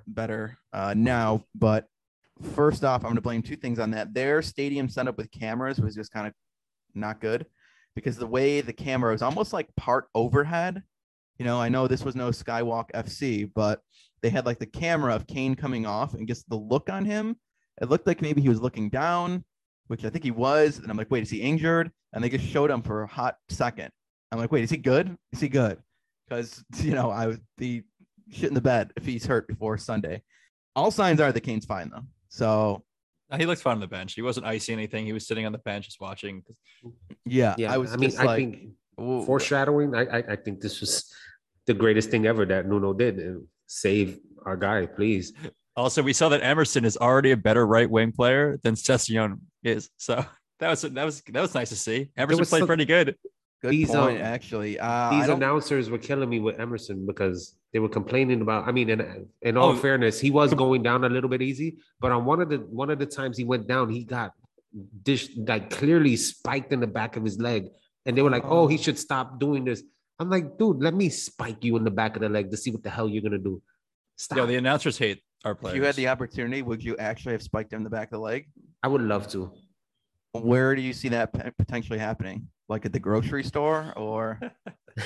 [0.07, 1.43] better uh, now.
[1.53, 1.85] But
[2.53, 4.13] first off, I'm gonna blame two things on that.
[4.13, 6.33] Their stadium setup with cameras was just kind of
[6.93, 7.45] not good
[7.95, 10.84] because the way the camera was almost like part overhead.
[11.39, 13.81] You know, I know this was no Skywalk FC, but
[14.21, 17.38] they had like the camera of Kane coming off and just the look on him.
[17.81, 19.43] It looked like maybe he was looking down,
[19.88, 20.77] which I think he was.
[20.77, 21.91] And I'm like, wait, is he injured?
[22.13, 23.91] And they just showed him for a hot second.
[24.31, 25.17] I'm like, wait, is he good?
[25.31, 25.77] Is he good?
[26.27, 27.84] Because you know, I would be
[28.31, 30.21] shit in the bed if he's hurt before Sunday.
[30.75, 32.05] All signs are that Kane's fine though.
[32.29, 32.84] So
[33.38, 34.13] He looked fine on the bench.
[34.13, 35.05] He wasn't icy anything.
[35.05, 36.43] He was sitting on the bench just watching.
[37.25, 39.95] yeah, yeah, I was I mean, just I like, think "Whoa." foreshadowing.
[39.95, 41.11] I, I I think this was
[41.65, 43.19] the greatest thing ever that Nuno did.
[43.19, 45.33] Uh, save our guy, please.
[45.75, 49.89] Also, we saw that Emerson is already a better right wing player than Session is.
[49.97, 50.23] So
[50.59, 52.11] that was that was that was nice to see.
[52.15, 53.15] Emerson was played some- pretty good.
[53.65, 54.80] Good these, point, um, actually.
[54.80, 58.67] Uh, These announcers were killing me with Emerson because they were complaining about.
[58.67, 59.75] I mean, in, in all Oh.
[59.75, 62.89] fairness, he was going down a little bit easy, but on one of the one
[62.89, 64.32] of the times he went down, he got
[65.04, 67.69] dish like clearly spiked in the back of his leg,
[68.06, 69.84] and they were like, "Oh, he should stop doing this."
[70.19, 72.71] I'm like, dude, let me spike you in the back of the leg to see
[72.71, 73.62] what the hell you're gonna do.
[74.15, 74.38] Stop.
[74.38, 77.73] Yeah, the announcers hate our if you had the opportunity, would you actually have spiked
[77.73, 78.47] him in the back of the leg?
[78.82, 79.51] I would love to.
[80.32, 82.47] Where do you see that potentially happening?
[82.67, 84.39] Like at the grocery store or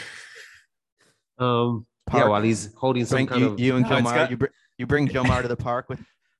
[1.37, 4.15] Um, yeah, while he's holding some bring kind you, of you and No, it's Jomar,
[4.15, 4.45] got- you, br-
[4.77, 5.99] you bring Jomar to the park with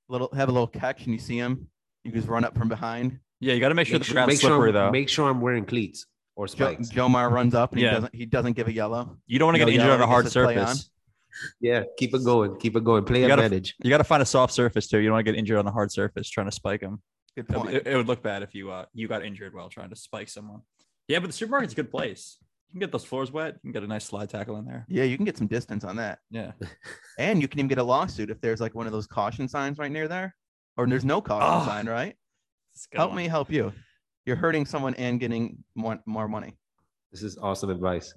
[0.10, 1.68] little have a little catch and you see him,
[2.04, 3.20] you just run up from behind.
[3.40, 4.92] yeah, you got to make sure the make, ground's make sure slippery I'm, though.
[4.92, 6.06] make sure I'm wearing cleats
[6.36, 6.90] or Jo- spikes.
[6.90, 7.90] Jomar runs up and Yeah.
[7.90, 9.18] he doesn't he doesn't give a yellow.
[9.28, 10.90] you don't want to No get injured on a hard gets play surface.
[11.62, 13.06] yeah, keep it going, keep it going.
[13.06, 13.76] Play You gotta- advantage.
[13.82, 14.98] You got to find a soft surface too.
[14.98, 17.02] You don't want to get injured on a hard surface trying to spike them.
[17.38, 17.70] Good It, point.
[17.74, 20.28] it- it would look bad if you uh you got injured while trying to spike
[20.28, 20.62] someone.
[21.10, 22.38] Yeah, but the supermarket's a good place.
[22.70, 23.56] You can get those floors wet.
[23.56, 24.86] You can get a nice slide tackle in there.
[24.88, 26.20] yeah, you can get some distance on that.
[26.32, 26.52] Yeah.
[27.18, 29.78] And you can even get a lawsuit if there's like one of those caution signs
[29.78, 30.34] right near there.
[30.78, 32.16] Or there's no caution Oh, sign, right?
[32.74, 33.18] It's a good Help one.
[33.18, 33.74] me help you.
[34.26, 36.56] You're hurting someone and getting more, more money.
[37.12, 38.14] This is awesome advice.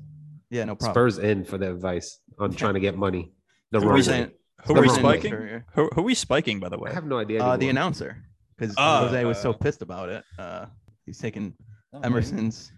[0.51, 0.93] Yeah, no problem.
[0.95, 3.33] Spurs in for the advice on trying to get money.
[3.73, 4.21] The Who wrong is way.
[4.21, 4.39] it?
[4.67, 5.33] Who are we spiking?
[5.75, 6.91] Who, who are we spiking, by the way?
[6.91, 7.43] I have no idea.
[7.43, 8.23] Uh, the announcer,
[8.57, 10.23] because Oh, Jose was so uh, pissed about it.
[10.39, 10.67] Uh,
[11.07, 11.55] he's taking
[11.95, 12.71] Oh, Emerson's.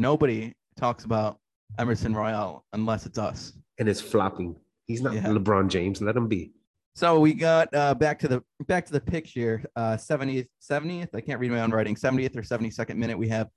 [0.00, 1.38] Nobody talks about
[1.78, 3.52] Emerson Royal unless it's us.
[3.78, 4.56] and it's flopping.
[4.86, 5.22] He's not Yeah.
[5.24, 6.00] LeBron James.
[6.02, 6.52] Let him be.
[6.94, 9.62] So we got uh, back to the back to the picture.
[9.76, 11.14] Uh, 70th, 70th.
[11.14, 11.94] I can't read my own writing.
[11.94, 13.16] 70th or 72nd minute.
[13.16, 13.48] We have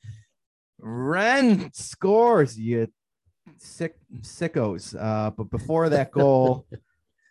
[0.80, 2.58] Rennes scores.
[2.60, 2.88] You
[3.58, 4.96] sick sickos.
[5.00, 6.68] Uh, but before that goal,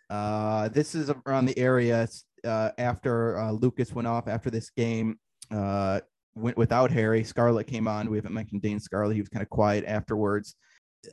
[0.09, 2.07] uh, this is around the area
[2.43, 5.17] uh, after uh, Lucas went off after this game.
[5.51, 5.99] Uh,
[6.35, 7.23] went without Harry.
[7.23, 8.09] Scarlett came on.
[8.09, 9.15] We haven't mentioned Dane Scarlett.
[9.15, 10.55] He was kind of quiet afterwards.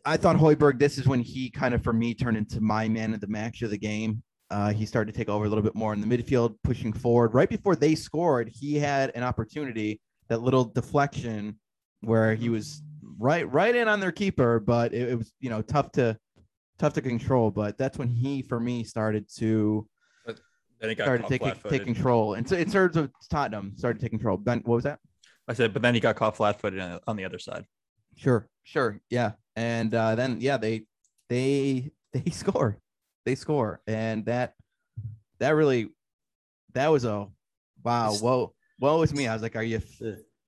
[0.05, 3.13] I thought Højbjerg, this is when he kind of, for me, turned into my man
[3.13, 4.23] of the match of the game.
[4.51, 7.35] Uh, he started to take over a little bit more in the midfield, pushing forward.
[7.35, 11.59] Right before they scored, he had an opportunity, that little deflection
[12.01, 12.83] where he was
[13.19, 16.17] right, right in on their keeper, but it, it was, you know, tough to,
[16.79, 17.51] tough to control.
[17.51, 19.87] But that's when he, for me, started to
[20.81, 22.35] Then he got started taking take control.
[22.35, 24.37] And so in terms of Tottenham, started to taking control.
[24.37, 24.99] Ben, what was that?
[25.51, 27.65] I said, but then he got caught flat-footed on, on the other side.
[28.17, 29.33] Sure, sure, yeah.
[29.57, 30.85] And uh, then yeah, they
[31.29, 32.79] they they score,
[33.27, 34.55] they score, and that
[35.41, 35.89] that really
[36.75, 37.27] that was a
[37.83, 38.13] wow.
[38.15, 39.27] whoa, Whoa, is me.
[39.27, 39.83] I was like, are you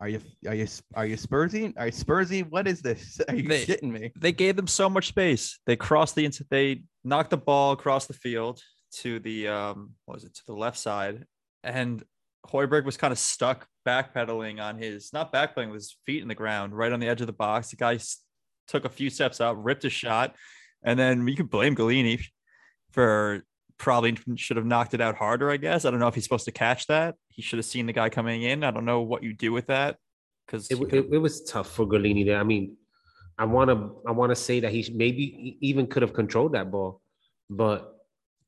[0.00, 1.74] are you are you are you Spursy?
[1.76, 2.48] Are you Spursy?
[2.48, 3.20] What is this?
[3.28, 4.12] Are you They- shitting me?
[4.18, 5.58] They gave them so much space.
[5.66, 8.60] They crossed the they knocked the ball across the field
[9.00, 11.24] to the um what was it to the left side,
[11.64, 12.02] and
[12.46, 16.34] Højbjerg was kind of stuck backpedaling on his not backpedaling with his feet in the
[16.34, 17.70] ground right on the edge of the box.
[17.70, 17.98] The guy
[18.68, 20.34] took a few steps out, ripped a shot,
[20.84, 22.24] and then you could blame Gollini
[22.90, 23.44] for
[23.78, 25.50] probably should have knocked it out harder.
[25.50, 27.16] I guess I don't know if he's supposed to catch that.
[27.28, 28.64] He should have seen the guy coming in.
[28.64, 29.96] I don't know what you do with that
[30.46, 32.38] because It, it, it was tough for Gollini there.
[32.38, 32.76] I mean,
[33.38, 36.70] I want to I want to say that he maybe even could have controlled that
[36.70, 37.00] ball,
[37.48, 37.94] but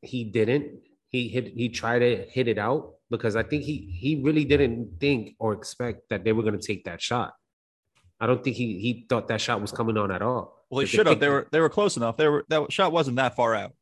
[0.03, 0.81] he didn't.
[1.15, 4.99] He hit he tried to hit it out because I think he he really didn't
[4.99, 7.35] think or expect that they were going to take that shot.
[8.19, 10.67] I don't think he he thought that shot was coming on at all.
[10.71, 11.21] Well, he should have.
[11.21, 12.17] They were they were close enough.
[12.17, 13.73] They were that shot wasn't that far out.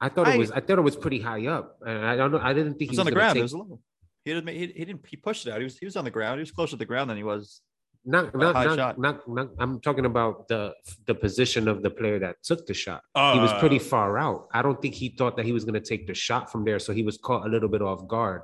[0.00, 0.50] I thought I- it was.
[0.50, 2.40] I thought it was pretty high up, and I don't know.
[2.40, 3.34] I didn't It think was he was on the ground.
[3.34, 3.80] take- It was low.
[4.24, 4.48] He didn't.
[4.48, 5.04] He, he didn't.
[5.06, 5.58] He pushed it out.
[5.58, 5.76] He was.
[5.76, 6.38] He was on the ground.
[6.38, 7.60] He was closer to the ground than he was.
[8.04, 8.98] Not, a not, not, shot.
[8.98, 10.72] not, not- I'm talking about the
[11.06, 13.02] the position of the player that took the shot.
[13.14, 14.48] he was pretty Uh, far out.
[14.52, 16.78] I don't think he thought that he was going to take the shot from there,
[16.78, 18.42] so he was caught a little bit off guard,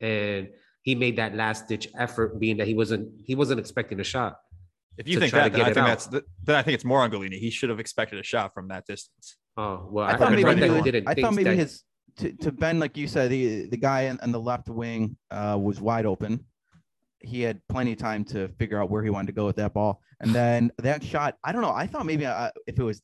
[0.00, 0.48] and
[0.82, 4.36] he made that last ditch effort, being that he wasn't he wasn't expecting a shot.
[4.98, 5.86] If you think that, then I think out.
[5.86, 7.38] that's th- then I think it's more on Gollini.
[7.38, 9.36] He should have expected a shot from that distance.
[9.56, 11.08] Oh well, I I, thought maybe, he that he he was- didn't.
[11.08, 11.82] I thought maybe that- his
[12.16, 15.58] to, to Ben, like you said, the the guy on, on the left wing uh,
[15.60, 16.44] was wide open.
[17.22, 19.74] He had plenty of time to figure out where he wanted to go with that
[19.74, 21.36] ball, and then that shot.
[21.44, 21.72] I don't know.
[21.72, 23.02] I thought maybe uh, if it was,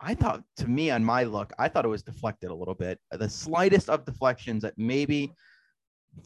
[0.00, 2.98] I thought to me on my look, I thought it was deflected a little bit.
[3.10, 5.32] The slightest of deflections that maybe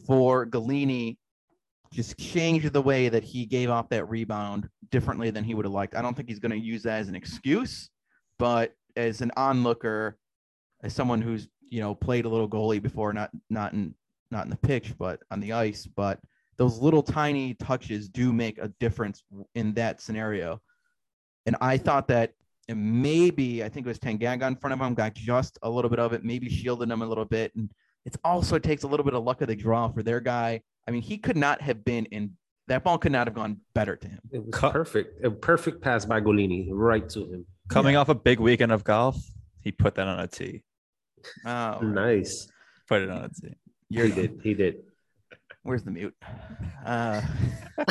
[0.06, 1.16] for Gollini
[1.92, 5.72] just changed the way that he gave off that rebound differently than he would have
[5.72, 5.94] liked.
[5.94, 7.90] I don't think he's going to use that as an excuse,
[8.38, 10.18] but as an onlooker,
[10.82, 13.94] as someone who's you know played a little goalie before, not not in
[14.30, 16.18] not in the pitch, but on the ice, but
[16.56, 19.22] those little tiny touches do make a difference
[19.54, 20.60] in that scenario.
[21.46, 22.32] And I thought that
[22.68, 25.98] maybe I think it was Tanganga in front of him got just a little bit
[25.98, 27.70] of it, maybe shielded him a little bit, and
[28.06, 30.60] it's also takes a little bit of luck of the draw for their guy.
[30.86, 32.32] I mean, he could not have been in
[32.66, 34.20] that ball could not have gone better to him.
[34.32, 35.22] It was Cut- perfect.
[35.24, 37.46] A perfect pass by Gollini right to him.
[37.68, 39.18] Coming off a big weekend of golf,
[39.60, 40.62] he put that on a tee.
[41.44, 42.48] Oh, Nice.
[42.88, 43.54] Put it on a tee.
[43.90, 44.20] you're he done.
[44.20, 44.40] did.
[44.42, 44.76] He did.
[45.64, 46.14] Where's the mute?
[46.84, 47.22] Uh,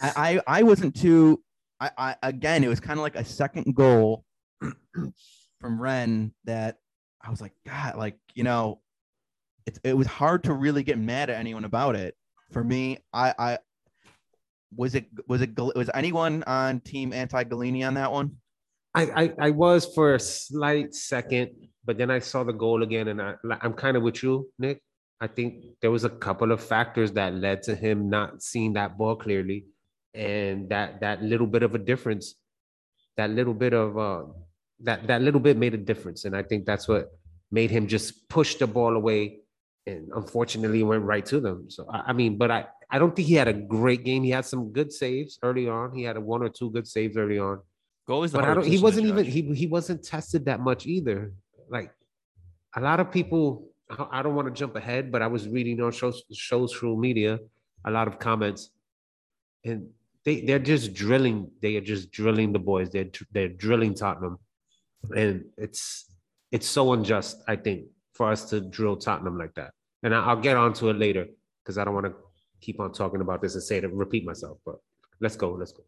[0.00, 1.42] I, I wasn't too.
[1.80, 4.24] I, I again, it was kind of like a second goal
[5.60, 6.78] from Rennes that
[7.20, 8.80] I was like, God, like you know,
[9.66, 12.14] it it was hard to really get mad at anyone about it.
[12.52, 13.58] For me, I I
[14.76, 18.36] was it was it was anyone on Team Anti Gollini on that one?
[18.94, 21.50] I, I I was for a slight second,
[21.84, 24.80] but then I saw the goal again, and I I'm kind of with you, Nick.
[25.20, 28.98] I think there was a couple of factors that led to him not seeing that
[28.98, 29.66] ball clearly,
[30.12, 32.34] and that that little bit of a difference,
[33.16, 34.24] that little bit of uh,
[34.80, 37.10] that that little bit made a difference, and I think that's what
[37.50, 39.38] made him just push the ball away,
[39.86, 41.70] and unfortunately went right to them.
[41.70, 44.22] So I, I mean, but I I don't think he had a great game.
[44.24, 45.94] He had some good saves early on.
[45.94, 47.60] He had a one or two good saves early on
[48.08, 48.66] Goalie's the but I don't.
[48.66, 49.24] He wasn't even.
[49.24, 51.32] He he wasn't tested that much either.
[51.68, 51.90] Like
[52.76, 53.70] a lot of people.
[53.90, 57.38] I- don't want to jump ahead, but I was reading on shows, social media
[57.84, 58.70] a lot of comments,
[59.64, 59.88] and
[60.24, 61.50] they they're just drilling.
[61.60, 62.90] They are just drilling the boys.
[62.90, 64.38] They're they're drilling Tottenham,
[65.14, 66.06] and it's
[66.50, 67.42] it's so unjust.
[67.46, 69.72] I think for us to drill Tottenham like that.
[70.02, 71.26] And I, I'll get onto it later
[71.62, 72.14] because I don't want to
[72.60, 74.58] keep on talking about this and say to repeat myself.
[74.64, 74.76] But
[75.20, 75.52] let's go.
[75.52, 75.82] Let's go.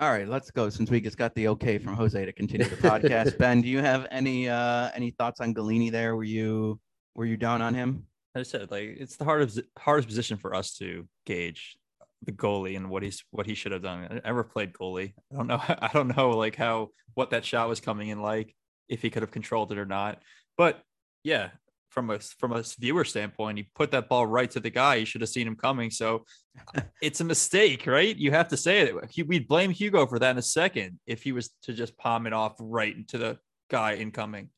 [0.00, 0.68] All right, let's go.
[0.68, 3.78] Since we just got the okay from Jose to continue the podcast, Ben, do you
[3.78, 5.90] have any uh any thoughts on Gollini?
[5.90, 6.80] There, were you
[7.14, 8.06] were you down on him?
[8.36, 11.76] I said like it's the hardest hardest position for us to gauge
[12.24, 14.20] the goalie and what he's what he should have done.
[14.24, 15.14] I never played goalie.
[15.32, 15.60] I don't know.
[15.68, 18.54] I don't know like how what that shot was coming in like
[18.88, 20.22] if he could have controlled it or not.
[20.56, 20.82] But
[21.22, 21.50] yeah,
[21.90, 24.96] from a from a viewer standpoint, he put that ball right to the guy.
[24.96, 25.90] You should have seen him coming.
[25.90, 26.24] So
[27.02, 28.16] it's a mistake, right?
[28.16, 29.26] You have to say it.
[29.26, 32.32] We'd blame Hugo for that in a second if he was to just palm it
[32.32, 33.38] off right into the
[33.70, 34.50] guy incoming.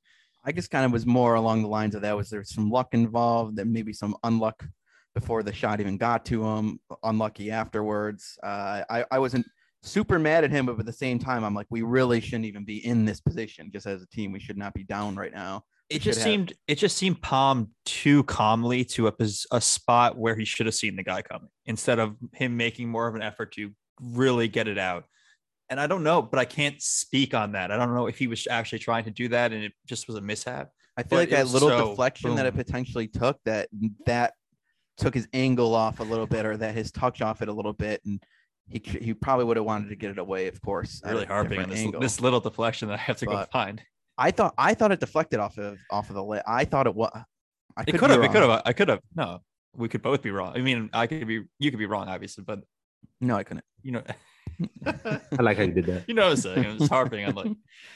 [0.47, 2.16] I guess kind of was more along the lines of that.
[2.16, 3.57] Was there some luck involved?
[3.57, 4.66] There maybe some unluck
[5.14, 6.78] before the shot even got to him.
[7.03, 8.38] Unlucky afterwards.
[8.42, 9.47] Uh, I I wasn't
[9.82, 12.64] super mad at him, but at the same time, I'm like, we really shouldn't even
[12.64, 13.70] be in this position.
[13.72, 15.64] Just as a team, we should not be down right now.
[15.88, 19.12] it just should have- seemed it just seemed palmed too calmly to a
[19.53, 23.07] a spot where he should have seen the guy coming instead of him making more
[23.09, 23.70] of an effort to
[24.01, 25.05] really get it out.
[25.68, 27.72] And I don't know, but I can't speak on that.
[27.72, 30.16] I don't know if he was actually trying to do that and it just was
[30.16, 30.70] a mishap.
[30.96, 33.68] I feel But like that little so deflection that it potentially took that
[34.06, 34.34] that
[34.96, 37.74] took his angle off a little bit, or that his touch off it a little
[37.74, 38.22] bit, and
[38.68, 41.02] he he probably would have wanted to get it away, of course.
[41.04, 42.00] Really harping on this angle.
[42.00, 43.82] this little deflection that I have to go But find.
[44.16, 46.42] I thought I thought it deflected off of off of the lit.
[46.46, 47.10] I thought it was.
[47.76, 48.24] I It could could be have.
[48.24, 48.62] It could have.
[48.64, 49.00] I could have.
[49.14, 49.40] No,
[49.74, 50.54] we could both be wrong.
[50.56, 51.42] I mean, I could be.
[51.58, 52.60] You could be wrong, obviously, but
[53.20, 53.64] No, I couldn't.
[53.82, 54.02] you know.
[54.86, 56.04] I like how you did that.
[56.09, 56.66] You know what I'm saying?
[56.66, 57.52] I'm just harping on like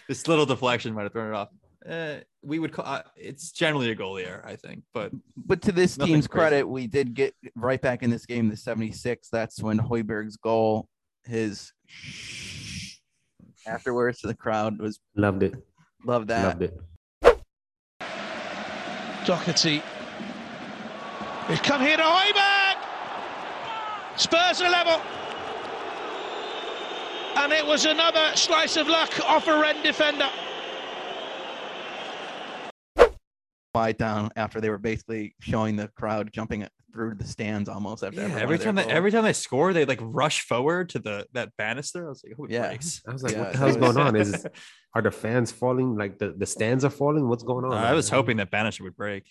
[0.09, 1.49] this little deflection might have thrown it off.
[1.89, 5.73] Uh, we would call uh, it's generally a goalie error, I think, but But to
[5.73, 6.29] this team's crazy.
[6.29, 9.29] credit, we did get right back in this game, the 76.
[9.31, 10.89] That's when Højbjerg's goal,
[11.25, 11.73] his
[13.67, 15.55] afterwards to the crowd was Loved it.
[16.05, 16.45] love that.
[16.45, 16.79] Loved it.
[19.25, 19.83] Doherty.
[21.49, 22.77] He's come here to Højbjerg.
[24.17, 25.01] Spurs are level.
[27.37, 30.29] And it was another slice of luck off a Rennes defender.
[33.73, 38.21] Quiet down after they were basically showing the crowd jumping through the stands almost after
[38.21, 41.25] Yeah, every, every time they every time they score, they like rush forward to the
[41.35, 42.07] that banister.
[42.07, 42.67] I was like, holy Yeah.
[42.67, 43.01] breaks.
[43.07, 44.17] I was like, Yeah, what the hell's was- going on?
[44.17, 44.45] Is
[44.95, 45.97] are the fans falling?
[45.97, 47.29] Like the, the stands are falling?
[47.29, 47.73] What's going on?
[47.75, 49.25] Uh, I was hoping that banister would break.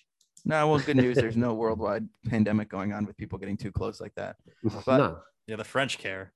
[0.45, 1.17] No, well, good news.
[1.17, 4.37] There's no worldwide pandemic going on with people getting too close like that.
[4.85, 5.17] but- no.
[5.47, 6.31] Yeah, the French care.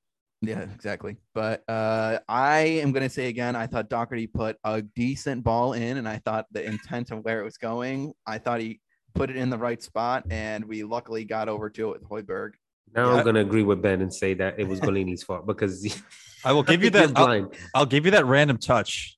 [0.45, 1.15] Yeah, exactly.
[1.33, 5.71] But uh, I am going to say again, I thought Doherty put a decent ball
[5.73, 8.81] in, and I thought the intent of where it was going, I thought he
[9.15, 12.51] put it in the right spot, and we luckily got over to it with Højbjerg.
[12.93, 13.17] Now Yeah.
[13.19, 16.01] I'm gonna agree with Ben and say that it was Gollini's fault because he-
[16.43, 17.17] I will give you that.
[17.17, 17.49] I'll.
[17.73, 19.17] I'll give you that random touch,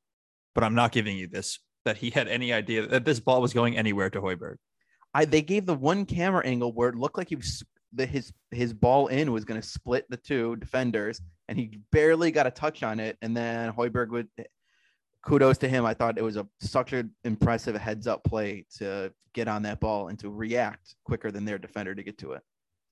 [0.53, 1.59] but I'm not giving you this.
[1.85, 4.57] That he had any idea that this ball was going anywhere to Højbjerg.
[5.13, 7.63] I they gave the one camera angle where it looked like he was
[7.95, 12.31] the his his ball in was going to split the two defenders, and he barely
[12.31, 13.17] got a touch on it.
[13.21, 14.27] And then Højbjerg would
[15.25, 15.85] kudos to him.
[15.85, 19.79] I thought it was a such an impressive heads up play to get on that
[19.79, 22.41] ball and to react quicker than their defender to get to it.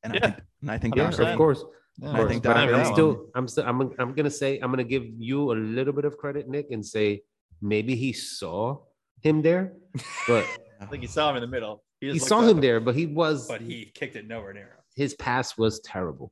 [0.03, 0.21] And I Yeah.
[0.31, 1.63] think and I think Yeah, Doherty- of course.
[1.99, 2.29] Yeah, Of I course.
[2.31, 2.93] think but Doherty I'm won.
[2.93, 6.17] still, I'm still, I'm, I'm gonna say, I'm gonna give you a little bit of
[6.17, 7.21] credit, Nick, and say
[7.61, 8.79] maybe he saw
[9.21, 9.73] him there,
[10.27, 10.43] but
[10.81, 11.83] I think he saw him in the middle.
[12.01, 14.63] he just saw looked him there, but he was, but he kicked it nowhere near
[14.63, 14.82] him.
[14.95, 16.31] His pass was terrible.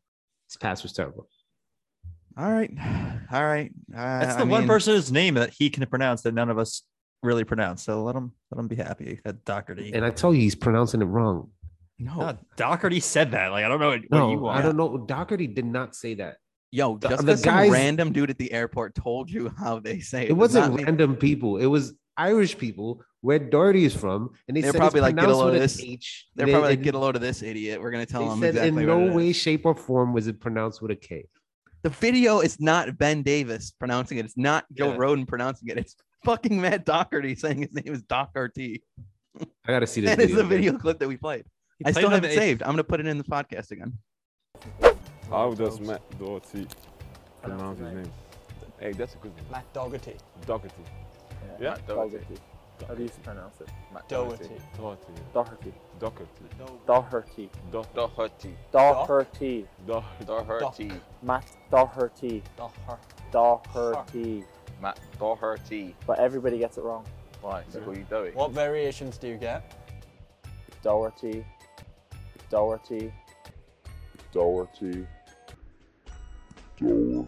[0.50, 1.28] His pass was terrible.
[2.38, 2.72] All right,
[3.32, 3.72] all right.
[3.94, 6.58] Uh, That's the I one mean, person's name that he can pronounce that none of
[6.58, 6.84] us
[7.24, 7.84] really pronounce.
[7.84, 9.20] So let him let him be happy.
[9.26, 9.94] That Doherty.
[9.94, 11.50] And I told you he's pronouncing it wrong.
[12.00, 13.50] No, No, Doherty said that.
[13.52, 14.58] Like I don't know what, what No, you want.
[14.58, 14.98] I don't know.
[14.98, 16.38] Doherty did not say that.
[16.72, 20.00] yo, the- just the because some random dude at the airport told you how they
[20.00, 21.58] say it, It wasn't random people.
[21.58, 25.16] It was Irish people where Doherty is from, and they They're said probably it's like,
[25.16, 26.28] "Get a pronounced load with of an this." H.
[26.36, 27.82] They're They- probably like, get a load of this idiot.
[27.82, 30.14] We're gonna tell They them said exactly in what no it way, shape, or form
[30.14, 31.28] was it pronounced with a K.
[31.84, 34.26] The video is not Ben Davies pronouncing it.
[34.26, 34.98] It's not Joe Yeah.
[34.98, 35.78] Rodon pronouncing it.
[35.78, 35.96] It's
[36.26, 38.84] fucking Matt Doherty saying his name is Doherty.
[39.40, 40.12] I gotta see this.
[40.16, 40.50] That is video the again.
[40.50, 41.46] video clip that we played.
[41.80, 42.62] He I played still have it saved.
[42.64, 43.94] I'm gonna put it in the podcast again.
[45.30, 46.68] How does Matt Doherty
[47.42, 48.12] pronounce his name?
[48.80, 49.44] Hey, that's a good one.
[49.52, 50.16] Matt Dougherty.
[50.46, 50.74] Doherty.
[51.60, 51.78] Yeah?
[51.88, 52.38] Doherty.
[52.88, 53.70] How do you pronounce it?
[53.94, 54.50] Matt Doherty.
[54.76, 55.14] Doherty.
[55.34, 55.74] Doherty.
[56.88, 57.50] Doherty.
[57.68, 58.58] Doherty.
[58.72, 59.68] Doherty.
[59.86, 60.24] Doherty.
[60.26, 60.92] Doherty.
[61.22, 62.44] Matt Doherty.
[63.32, 64.44] Doherty.
[64.82, 65.96] Matt Doherty.
[66.08, 67.06] But everybody gets it wrong.
[67.42, 67.64] Why?
[67.70, 68.34] So what are you doing?
[68.34, 69.76] What variations do you get?
[70.82, 71.46] Doherty.
[72.50, 73.14] Doherty.
[74.32, 75.06] Doherty.
[76.80, 77.28] Doherty.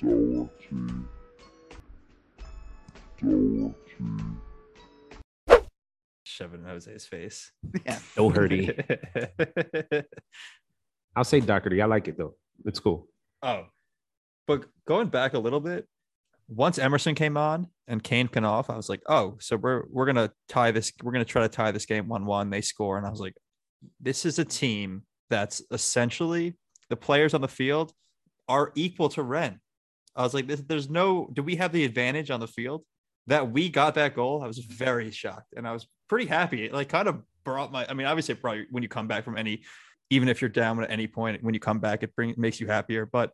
[0.00, 1.08] Doherty.
[3.20, 3.74] Doherty.
[6.24, 7.50] Shove it in Jose's face.
[7.84, 7.98] Yeah.
[8.16, 8.70] Doherty.
[11.16, 11.82] I'll say Doherty.
[11.82, 12.34] I like it though.
[12.64, 13.08] It's cool.
[13.42, 13.64] oh,
[14.46, 15.86] but going back a little bit,
[16.48, 20.06] once Emerson came on and Kane came off, I was like, oh, so we're we're
[20.06, 20.92] gonna tie this.
[21.02, 22.50] We're gonna try to tie this game one one.
[22.50, 23.34] They score, and I was like,
[24.00, 26.56] this is a team that's essentially
[26.88, 27.92] the players on the field
[28.48, 29.60] are equal to Rennes.
[30.16, 31.28] I was like, this, there's no.
[31.32, 32.84] Do we have the advantage on the field
[33.28, 34.42] that we got that goal?
[34.42, 36.64] I was very shocked, and I was pretty happy.
[36.64, 37.86] It like kind of brought my.
[37.88, 39.62] I mean, obviously, probably when you come back from any,
[40.10, 42.66] even if you're down at any point, when you come back, it brings makes you
[42.66, 43.06] happier.
[43.06, 43.32] But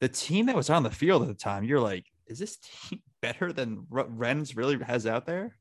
[0.00, 3.00] the team that was on the field at the time, you're like, is this team
[3.22, 5.56] better than Rennes's really has out there?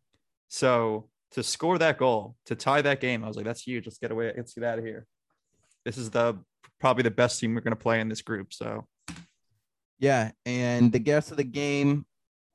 [0.50, 3.86] So to score that goal, to tie that game, I was like, that's huge.
[3.86, 4.32] Let's get away.
[4.36, 5.06] Let's get out of here.
[5.84, 6.38] This is the
[6.80, 8.54] probably the best team we're going to play in this group.
[8.54, 8.88] So
[10.00, 12.06] Yeah, and the guest of the game,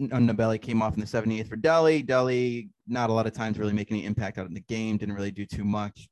[0.00, 2.02] Ndombele came off in the 78th for Dele.
[2.02, 5.14] Dele, not a lot of times really making any impact out in the game, didn't
[5.14, 6.08] really do too much.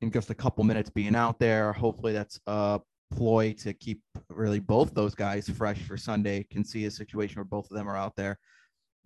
[0.00, 2.80] In just a couple minutes being out there, hopefully that's a
[3.12, 6.46] ploy to keep really both those guys fresh for Sunday.
[6.50, 8.38] Can see a situation where both of them are out there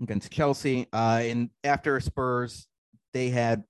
[0.00, 0.86] against Chelsea.
[0.92, 2.66] Uh, and after Spurs,
[3.12, 3.64] they had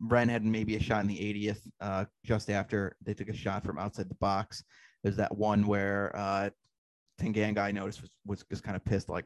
[0.00, 3.64] Rennes had maybe a shot in the 80th, uh, just after they took a shot
[3.64, 4.62] from outside the box.
[5.02, 6.50] There's that one where uh,
[7.20, 9.24] Tanganga I noticed was, was just kind of pissed, like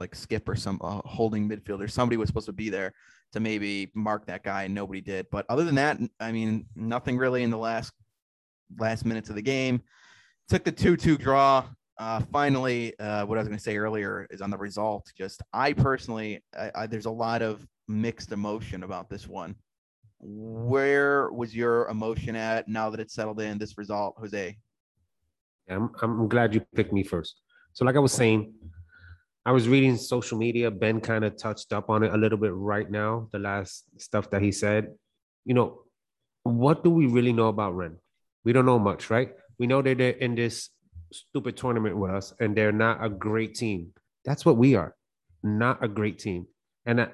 [0.00, 1.90] like Skipp or some uh, holding midfielder.
[1.90, 2.92] Somebody was supposed to be there
[3.32, 5.26] to maybe mark that guy, and nobody did.
[5.30, 7.92] But other than that, I mean, nothing really in the last
[8.78, 9.82] last minutes of the game.
[10.48, 11.64] Took the two-two draw.
[11.98, 15.12] Uh, finally, uh, what I was going to say earlier is on the result.
[15.16, 19.54] Just I personally, I, I, there's a lot of mixed emotion about this one.
[20.18, 24.56] Where was your emotion at now that it's settled in this result, Jose?
[25.68, 27.40] I'm I'm glad you picked me first
[27.72, 28.52] So, like I was saying,
[29.44, 30.70] I was reading social media.
[30.70, 34.30] Ben kind of touched up on it a little bit right now, the last stuff
[34.30, 34.94] that he said.
[35.44, 35.82] You know,
[36.44, 37.98] what do we really know about Rennes?
[38.44, 39.32] We don't know much, right?
[39.58, 40.70] We know that they're in this
[41.12, 43.92] stupid tournament with us and they're not a great team.
[44.24, 44.94] That's what we are,
[45.42, 46.46] not a great team.
[46.86, 47.08] And I,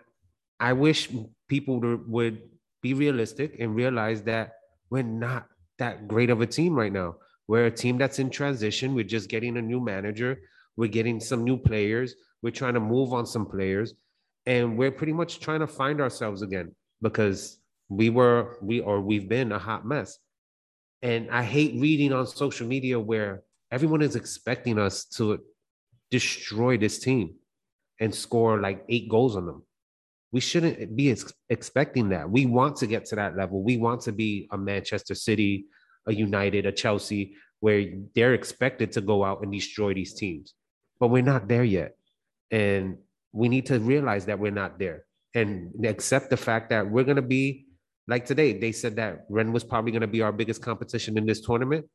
[0.61, 1.09] I wish
[1.49, 2.43] people would
[2.83, 4.53] be realistic and realize that
[4.91, 5.47] we're not
[5.79, 7.17] that great of a team right now.
[7.47, 8.95] We're a team that's in transition.
[8.95, 10.41] We're just getting a new manager.
[10.79, 12.15] We're getting some new players.
[12.41, 13.95] We're trying to move on some players.
[14.47, 16.73] And we're pretty much trying to find ourselves again
[17.03, 17.59] because
[17.89, 20.19] we were, we or we've been a hot mess.
[21.03, 25.41] And I hate reading on social media where everyone is expecting us to
[26.13, 27.35] destroy this team
[27.99, 29.65] and score like eight goals on them.
[30.31, 32.31] We shouldn't be ex- expecting that.
[32.31, 33.65] We want to get to that level.
[33.65, 35.67] We want to be a Manchester City,
[36.07, 40.55] a United, a Chelsea, where they're expected to go out and destroy these teams.
[41.01, 41.97] But we're not there yet.
[42.51, 42.99] And
[43.33, 47.17] we need to realize that we're not there and accept the fact that we're going
[47.17, 47.67] to be
[48.07, 48.59] like today.
[48.59, 51.87] They said that Rennes was probably going to be our biggest competition in this tournament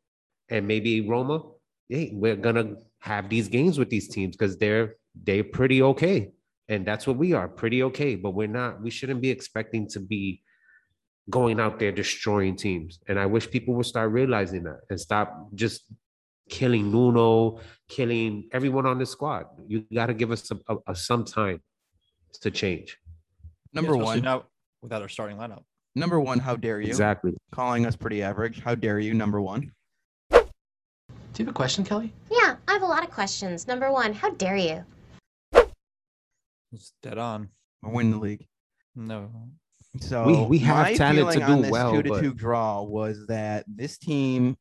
[0.50, 1.42] and maybe Roma.
[1.90, 6.32] Hey, we're going to have these games with these teams because they're they're pretty okay.
[6.70, 8.16] And that's what we are, pretty okay.
[8.16, 10.42] But we're not, we shouldn't be expecting to be
[11.30, 13.00] going out there destroying teams.
[13.08, 15.84] And I wish people would start realizing that and stop just
[16.50, 19.46] killing Nuno, killing everyone on the squad.
[19.68, 21.62] You got to give us some, a, a- some time
[22.42, 22.98] to change.
[23.74, 24.44] Number especially one, now
[24.82, 25.64] without our starting lineup.
[25.96, 26.88] number one, how dare you?
[26.88, 27.34] Exactly.
[27.52, 28.62] Calling us pretty average.
[28.62, 29.14] How dare you?
[29.14, 29.72] Number one.
[30.32, 32.14] Do you have a question, Kelly?
[32.30, 33.68] Yeah, I have a lot of questions.
[33.68, 34.84] Number one, how dare you?
[36.72, 37.50] It's dead on.
[37.82, 38.46] We're winning the league.
[38.96, 39.32] No.
[40.00, 42.22] So We- we have my talent to feeling on do this well, two to but-
[42.22, 44.58] two draw was that this team.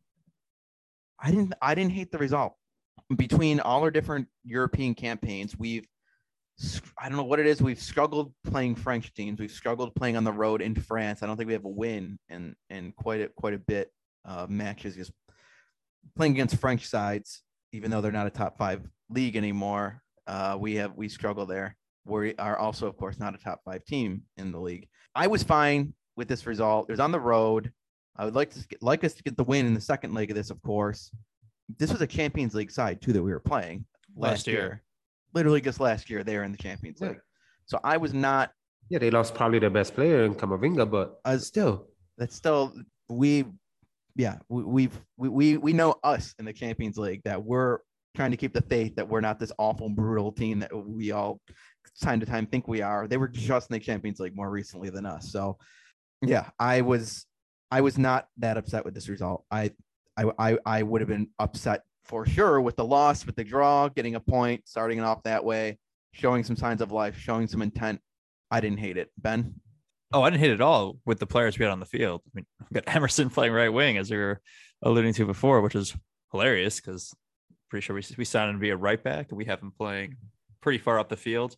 [1.22, 1.54] I didn't.
[1.62, 2.54] I didn't hate the result.
[3.16, 5.86] Between all our different European campaigns, we've.
[6.98, 7.62] I don't know what it is.
[7.62, 9.40] We've struggled playing French teams.
[9.40, 11.22] We've struggled playing on the road in France.
[11.22, 13.90] I don't think we have a win in in quite a quite a bit
[14.24, 14.96] of matches.
[14.96, 15.12] Just
[16.16, 17.42] playing against French sides,
[17.72, 20.02] even though they're not a top five league anymore.
[20.26, 21.76] Uh, we have we struggle there.
[22.04, 24.88] We are also, of course, not a top five team in the league.
[25.14, 26.88] I was fine with this result.
[26.88, 27.72] It was on the road.
[28.16, 30.30] I would like to get, like us to get the win in the second leg
[30.30, 31.10] of this, of course.
[31.78, 33.84] This was a Champions League side too that we were playing
[34.16, 34.56] last, Last year.
[34.56, 34.82] year.
[35.34, 37.08] Literally just last year, they were in the Champions Yeah.
[37.08, 37.20] League.
[37.66, 38.50] So I was not.
[38.90, 41.86] Yeah, they lost probably their best player in Camavinga, but Uh, still,
[42.18, 42.74] That's still
[43.08, 43.44] we.
[44.14, 47.78] Yeah, we, we've we, we we know us in the Champions League that we're
[48.14, 51.40] trying to keep the faith that we're not this awful brutal team that we all
[52.02, 53.08] time to time think we are.
[53.08, 55.32] They were just in the Champions League more recently than us.
[55.32, 55.56] So
[56.20, 57.24] yeah, I was
[57.72, 59.44] I was not that upset with this result.
[59.50, 59.72] I
[60.16, 63.88] I I, I would have been upset for sure with the loss, with the draw,
[63.88, 65.78] getting a point, starting it off that way,
[66.12, 68.00] showing some signs of life, showing some intent.
[68.50, 69.10] I didn't hate it.
[69.16, 69.54] Ben,
[70.12, 72.20] Oh, I didn't hit it at all with the players we had on the field.
[72.26, 74.40] I mean, we got Emerson playing right wing, as we were
[74.82, 75.96] alluding to before, which is
[76.32, 77.14] hilarious because
[77.70, 79.72] pretty sure we, we signed him to be a right back and we have him
[79.76, 80.16] playing
[80.60, 81.56] pretty far up the field.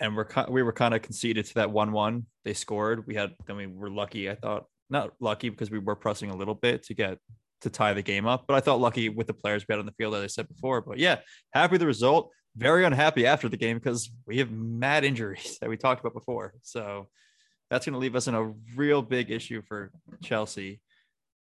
[0.00, 2.26] And we're we were kind of conceded to that one-one.
[2.44, 3.06] They scored.
[3.06, 3.34] We had.
[3.48, 4.30] I mean, we're lucky.
[4.30, 7.18] I thought not lucky because we were pressing a little bit to get
[7.62, 9.86] to tie the game up, but I thought lucky with the players we had on
[9.86, 10.80] the field, as I said before.
[10.80, 11.18] But yeah,
[11.52, 12.30] happy with the result.
[12.56, 16.54] Very unhappy after the game because we have mad injuries that we talked about before.
[16.62, 17.08] So
[17.70, 19.90] that's going to leave us in a real big issue for
[20.22, 20.80] Chelsea.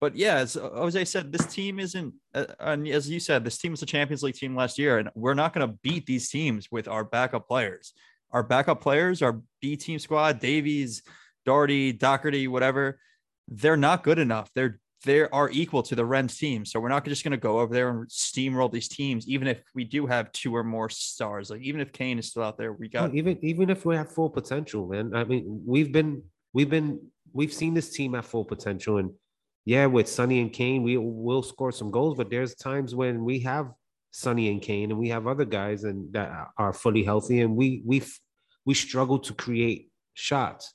[0.00, 3.72] But yeah, as Jose said, this team isn't, uh, and as you said, this team
[3.72, 6.70] was a Champions League team last year, and we're not going to beat these teams
[6.70, 7.94] with our backup players.
[8.30, 11.02] Our backup players, our B team squad, Davies,
[11.46, 12.98] Doherty, Doherty, whatever,
[13.48, 14.50] they're not good enough.
[14.54, 16.64] They're they are equal to the Rennes team.
[16.64, 19.60] So we're not just going to go over there and steamroll these teams, even if
[19.74, 21.50] we do have two or more stars.
[21.50, 24.10] Like even if Kane is still out there, we got even even if we have
[24.10, 25.14] full potential, man.
[25.14, 26.22] I mean, we've been
[26.52, 27.00] we've been
[27.32, 29.10] we've seen this team at full potential, and
[29.64, 32.16] yeah, with Sonny and Kane, we will score some goals.
[32.16, 33.70] But there's times when we have
[34.10, 37.82] Sonny and Kane, and we have other guys and that are fully healthy, and we
[37.84, 38.02] we
[38.64, 40.72] we struggle to create shots.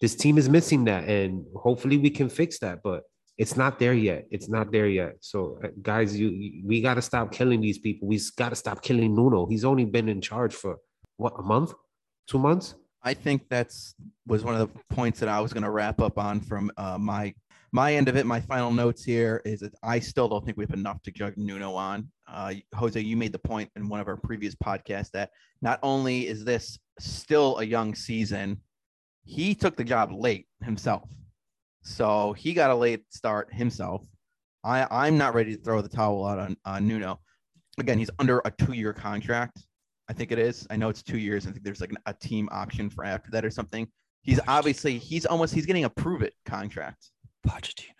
[0.00, 2.80] This team is missing that, and hopefully we can fix that.
[2.82, 3.02] But
[3.36, 4.26] it's not there yet.
[4.30, 5.16] It's not there yet.
[5.20, 8.08] So, uh, guys, you, we got to stop killing these people.
[8.08, 9.46] We got to stop killing Nuno.
[9.46, 10.78] He's only been in charge for
[11.16, 11.72] what a month,
[12.28, 12.74] two months.
[13.02, 13.94] I think that's
[14.26, 16.98] was one of the points that I was going to wrap up on from uh,
[16.98, 17.32] my
[17.70, 18.26] my end of it.
[18.26, 21.36] My final notes here is that I still don't think we have enough to judge
[21.36, 22.08] Nuno on.
[22.26, 25.30] Uh, Jose, you made the point in one of our previous podcasts that
[25.62, 28.60] not only is this still a young season,
[29.28, 31.08] he took the job late himself,
[31.82, 34.02] so he got a late start himself.
[34.64, 37.20] I I'm not ready to throw the towel out on on Nuno.
[37.78, 39.64] again, he's under a two-year contract.
[40.08, 40.66] I think it is.
[40.70, 41.46] I know it's two years.
[41.46, 43.86] I think there's like an, a team option for after that or something.
[44.22, 47.10] He's obviously he's almost he's getting a prove it contract.
[47.46, 47.92] Pochettino.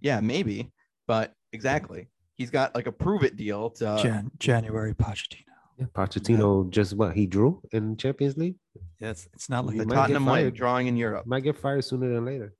[0.00, 0.70] Yeah, maybe,
[1.06, 2.08] but exactly.
[2.36, 5.47] He's got like a prove it deal to Jan- January Pochettino.
[5.78, 8.56] Yeah, Pochettino just what he drew in Champions League.
[9.00, 10.54] Yeah, it's, it's not like He the might get Tottenham way fired.
[10.54, 11.24] drawing in Europe.
[11.26, 12.52] Might get fired sooner than later.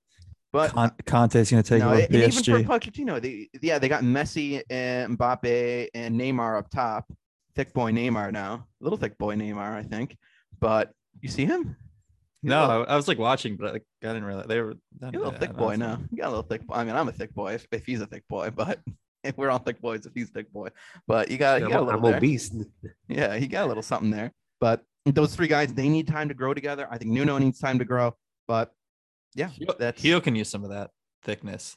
[0.53, 3.89] But Con- Conte's going to take no, over and even for Pochettino, they, yeah, they
[3.89, 7.05] got Messi and Mbappe and Neymar up top.
[7.55, 10.17] Thick boy Neymar now, little thick boy Neymar, I think.
[10.61, 11.77] But you see him?
[12.41, 14.75] He's No, little- I, I was like watching, but like, I didn't realize they were.
[15.01, 15.99] He's a little thick boy now.
[16.11, 16.65] You got a little thick.
[16.67, 16.77] boy.
[16.77, 18.79] I mean, I'm a thick boy if, if he's a thick boy, but
[19.37, 20.69] we're all thick boys if he's a thick boy.
[21.07, 22.01] But you got, you got a little.
[22.01, 22.17] I'm there.
[22.19, 22.51] obese.
[23.09, 24.33] Yeah, he got a little something there.
[24.61, 26.87] But those three guys, they need time to grow together.
[26.91, 28.15] I think Nuno needs time to grow.
[28.47, 28.73] But
[29.35, 30.91] yeah, that's Hio can use some of that
[31.23, 31.77] thickness.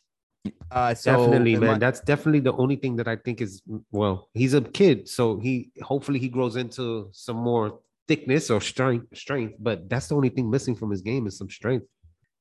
[0.71, 1.71] uh, so definitely, man.
[1.71, 3.61] my- That's definitely the only thing that I think is
[3.91, 4.29] well.
[4.33, 9.05] He's a kid, so he hopefully he grows into some more thickness or strength.
[9.15, 11.85] Strength, but that's the only thing missing from his game is some strength.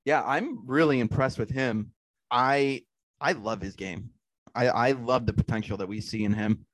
[0.04, 1.90] yeah, I'm really impressed with him.
[2.30, 2.82] I
[3.20, 4.10] I love his game.
[4.54, 6.64] I I love the potential that we see in him.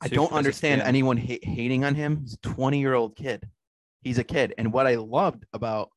[0.00, 2.20] I don't understand anyone ha- hating on him.
[2.22, 3.48] He's a 20 year old kid.
[4.02, 4.52] He's a kid.
[4.58, 5.90] And what I loved about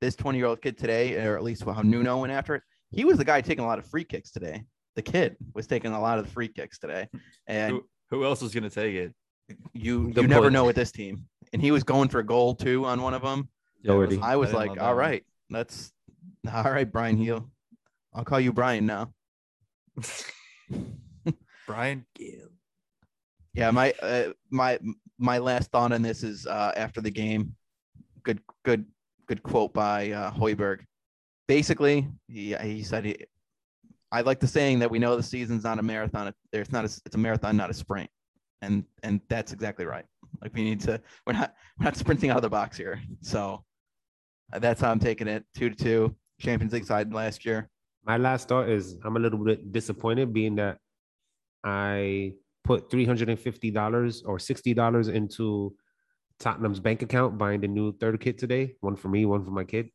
[0.00, 3.04] this 20 year old kid today, or at least how Nuno went after it, he
[3.04, 4.64] was the guy taking a lot of free kicks today.
[4.96, 7.08] The kid was taking a lot of the free kicks today.
[7.46, 9.14] And Who, who else was going to take it?
[9.72, 11.24] you The you never know with this team.
[11.54, 13.48] And he was going for a goal too on one of them.
[13.82, 14.16] Yeah, Doherty.
[14.16, 14.96] wasn't- I was didn't like, all right, one.
[14.96, 15.92] right, that's
[16.52, 17.50] all right, Bryan Gil.
[18.12, 19.14] I'll call you Brian now.
[21.66, 22.48] Bryan Gil.
[23.54, 24.78] Yeah, my uh, my
[25.18, 27.56] my last thought on this is uh, after the game.
[28.22, 28.84] Good good
[29.26, 30.80] good quote by uh, Højbjerg.
[31.48, 33.16] Basically, he he said he,
[34.12, 36.32] I like the saying that we know the season's not a marathon.
[36.52, 38.08] It's not a, it's a marathon, not a sprint,
[38.62, 40.04] and and that's exactly right.
[40.40, 43.00] Like we need to we're not we're not sprinting out of the box here.
[43.22, 43.64] So
[44.52, 45.44] that's how I'm taking it.
[45.56, 47.68] Two to two, Champions League side last year.
[48.04, 50.78] My last thought is I'm a little bit disappointed being that
[51.64, 52.34] I
[52.64, 55.74] put $350 or $60 into
[56.38, 59.64] Tottenham's bank account buying the new third kit today, one for me, one for my
[59.64, 59.90] kid.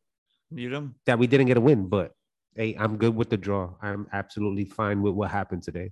[0.51, 0.95] Mute him.
[1.05, 2.11] That we didn't get a win, but
[2.55, 3.75] hey, I'm good with the draw.
[3.81, 5.91] I'm absolutely fine with what happened today.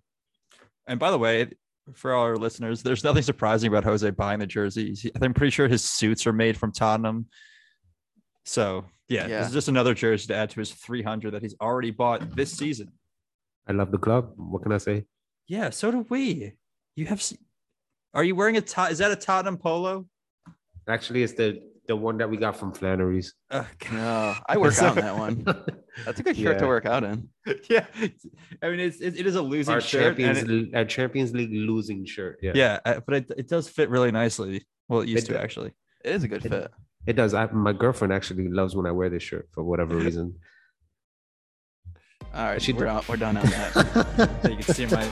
[0.88, 1.47] And by the way,
[1.93, 5.05] for our listeners, there's nothing surprising about Jose buying the jerseys.
[5.20, 7.28] I'm pretty sure his suits are made from Tottenham.
[8.45, 9.39] So yeah, Yeah.
[9.39, 12.51] this is just another jersey to add to his 300 that he's already bought this
[12.51, 12.91] season.
[13.68, 14.34] I love the club.
[14.38, 15.05] What can I say?
[15.47, 16.53] Yeah, so do we.
[16.95, 17.22] You have.
[18.14, 18.91] Are you wearing a Tot?
[18.91, 20.07] Is that a Tottenham polo?
[20.88, 23.34] Actually, it's the the one that we got from Flannery's.
[23.49, 25.43] Uh, No, I work out in that one.
[26.05, 27.30] That's a good shirt to work out in.
[27.70, 27.86] yeah,
[28.62, 30.01] I mean it's it, it is a losing Our shirt.
[30.03, 32.39] Champions, it- League- our Champions League losing shirt.
[32.41, 34.66] Yeah, yeah, but it, it does fit really nicely.
[34.88, 35.72] Well, it used It to do- actually.
[36.05, 36.72] It is a good It- fit.
[37.06, 37.34] It does.
[37.34, 40.36] I, my girlfriend actually loves when I wear this shirt for whatever reason.
[42.34, 44.30] All right, She we're, do- out, we're done on that.
[44.49, 45.10] You can see my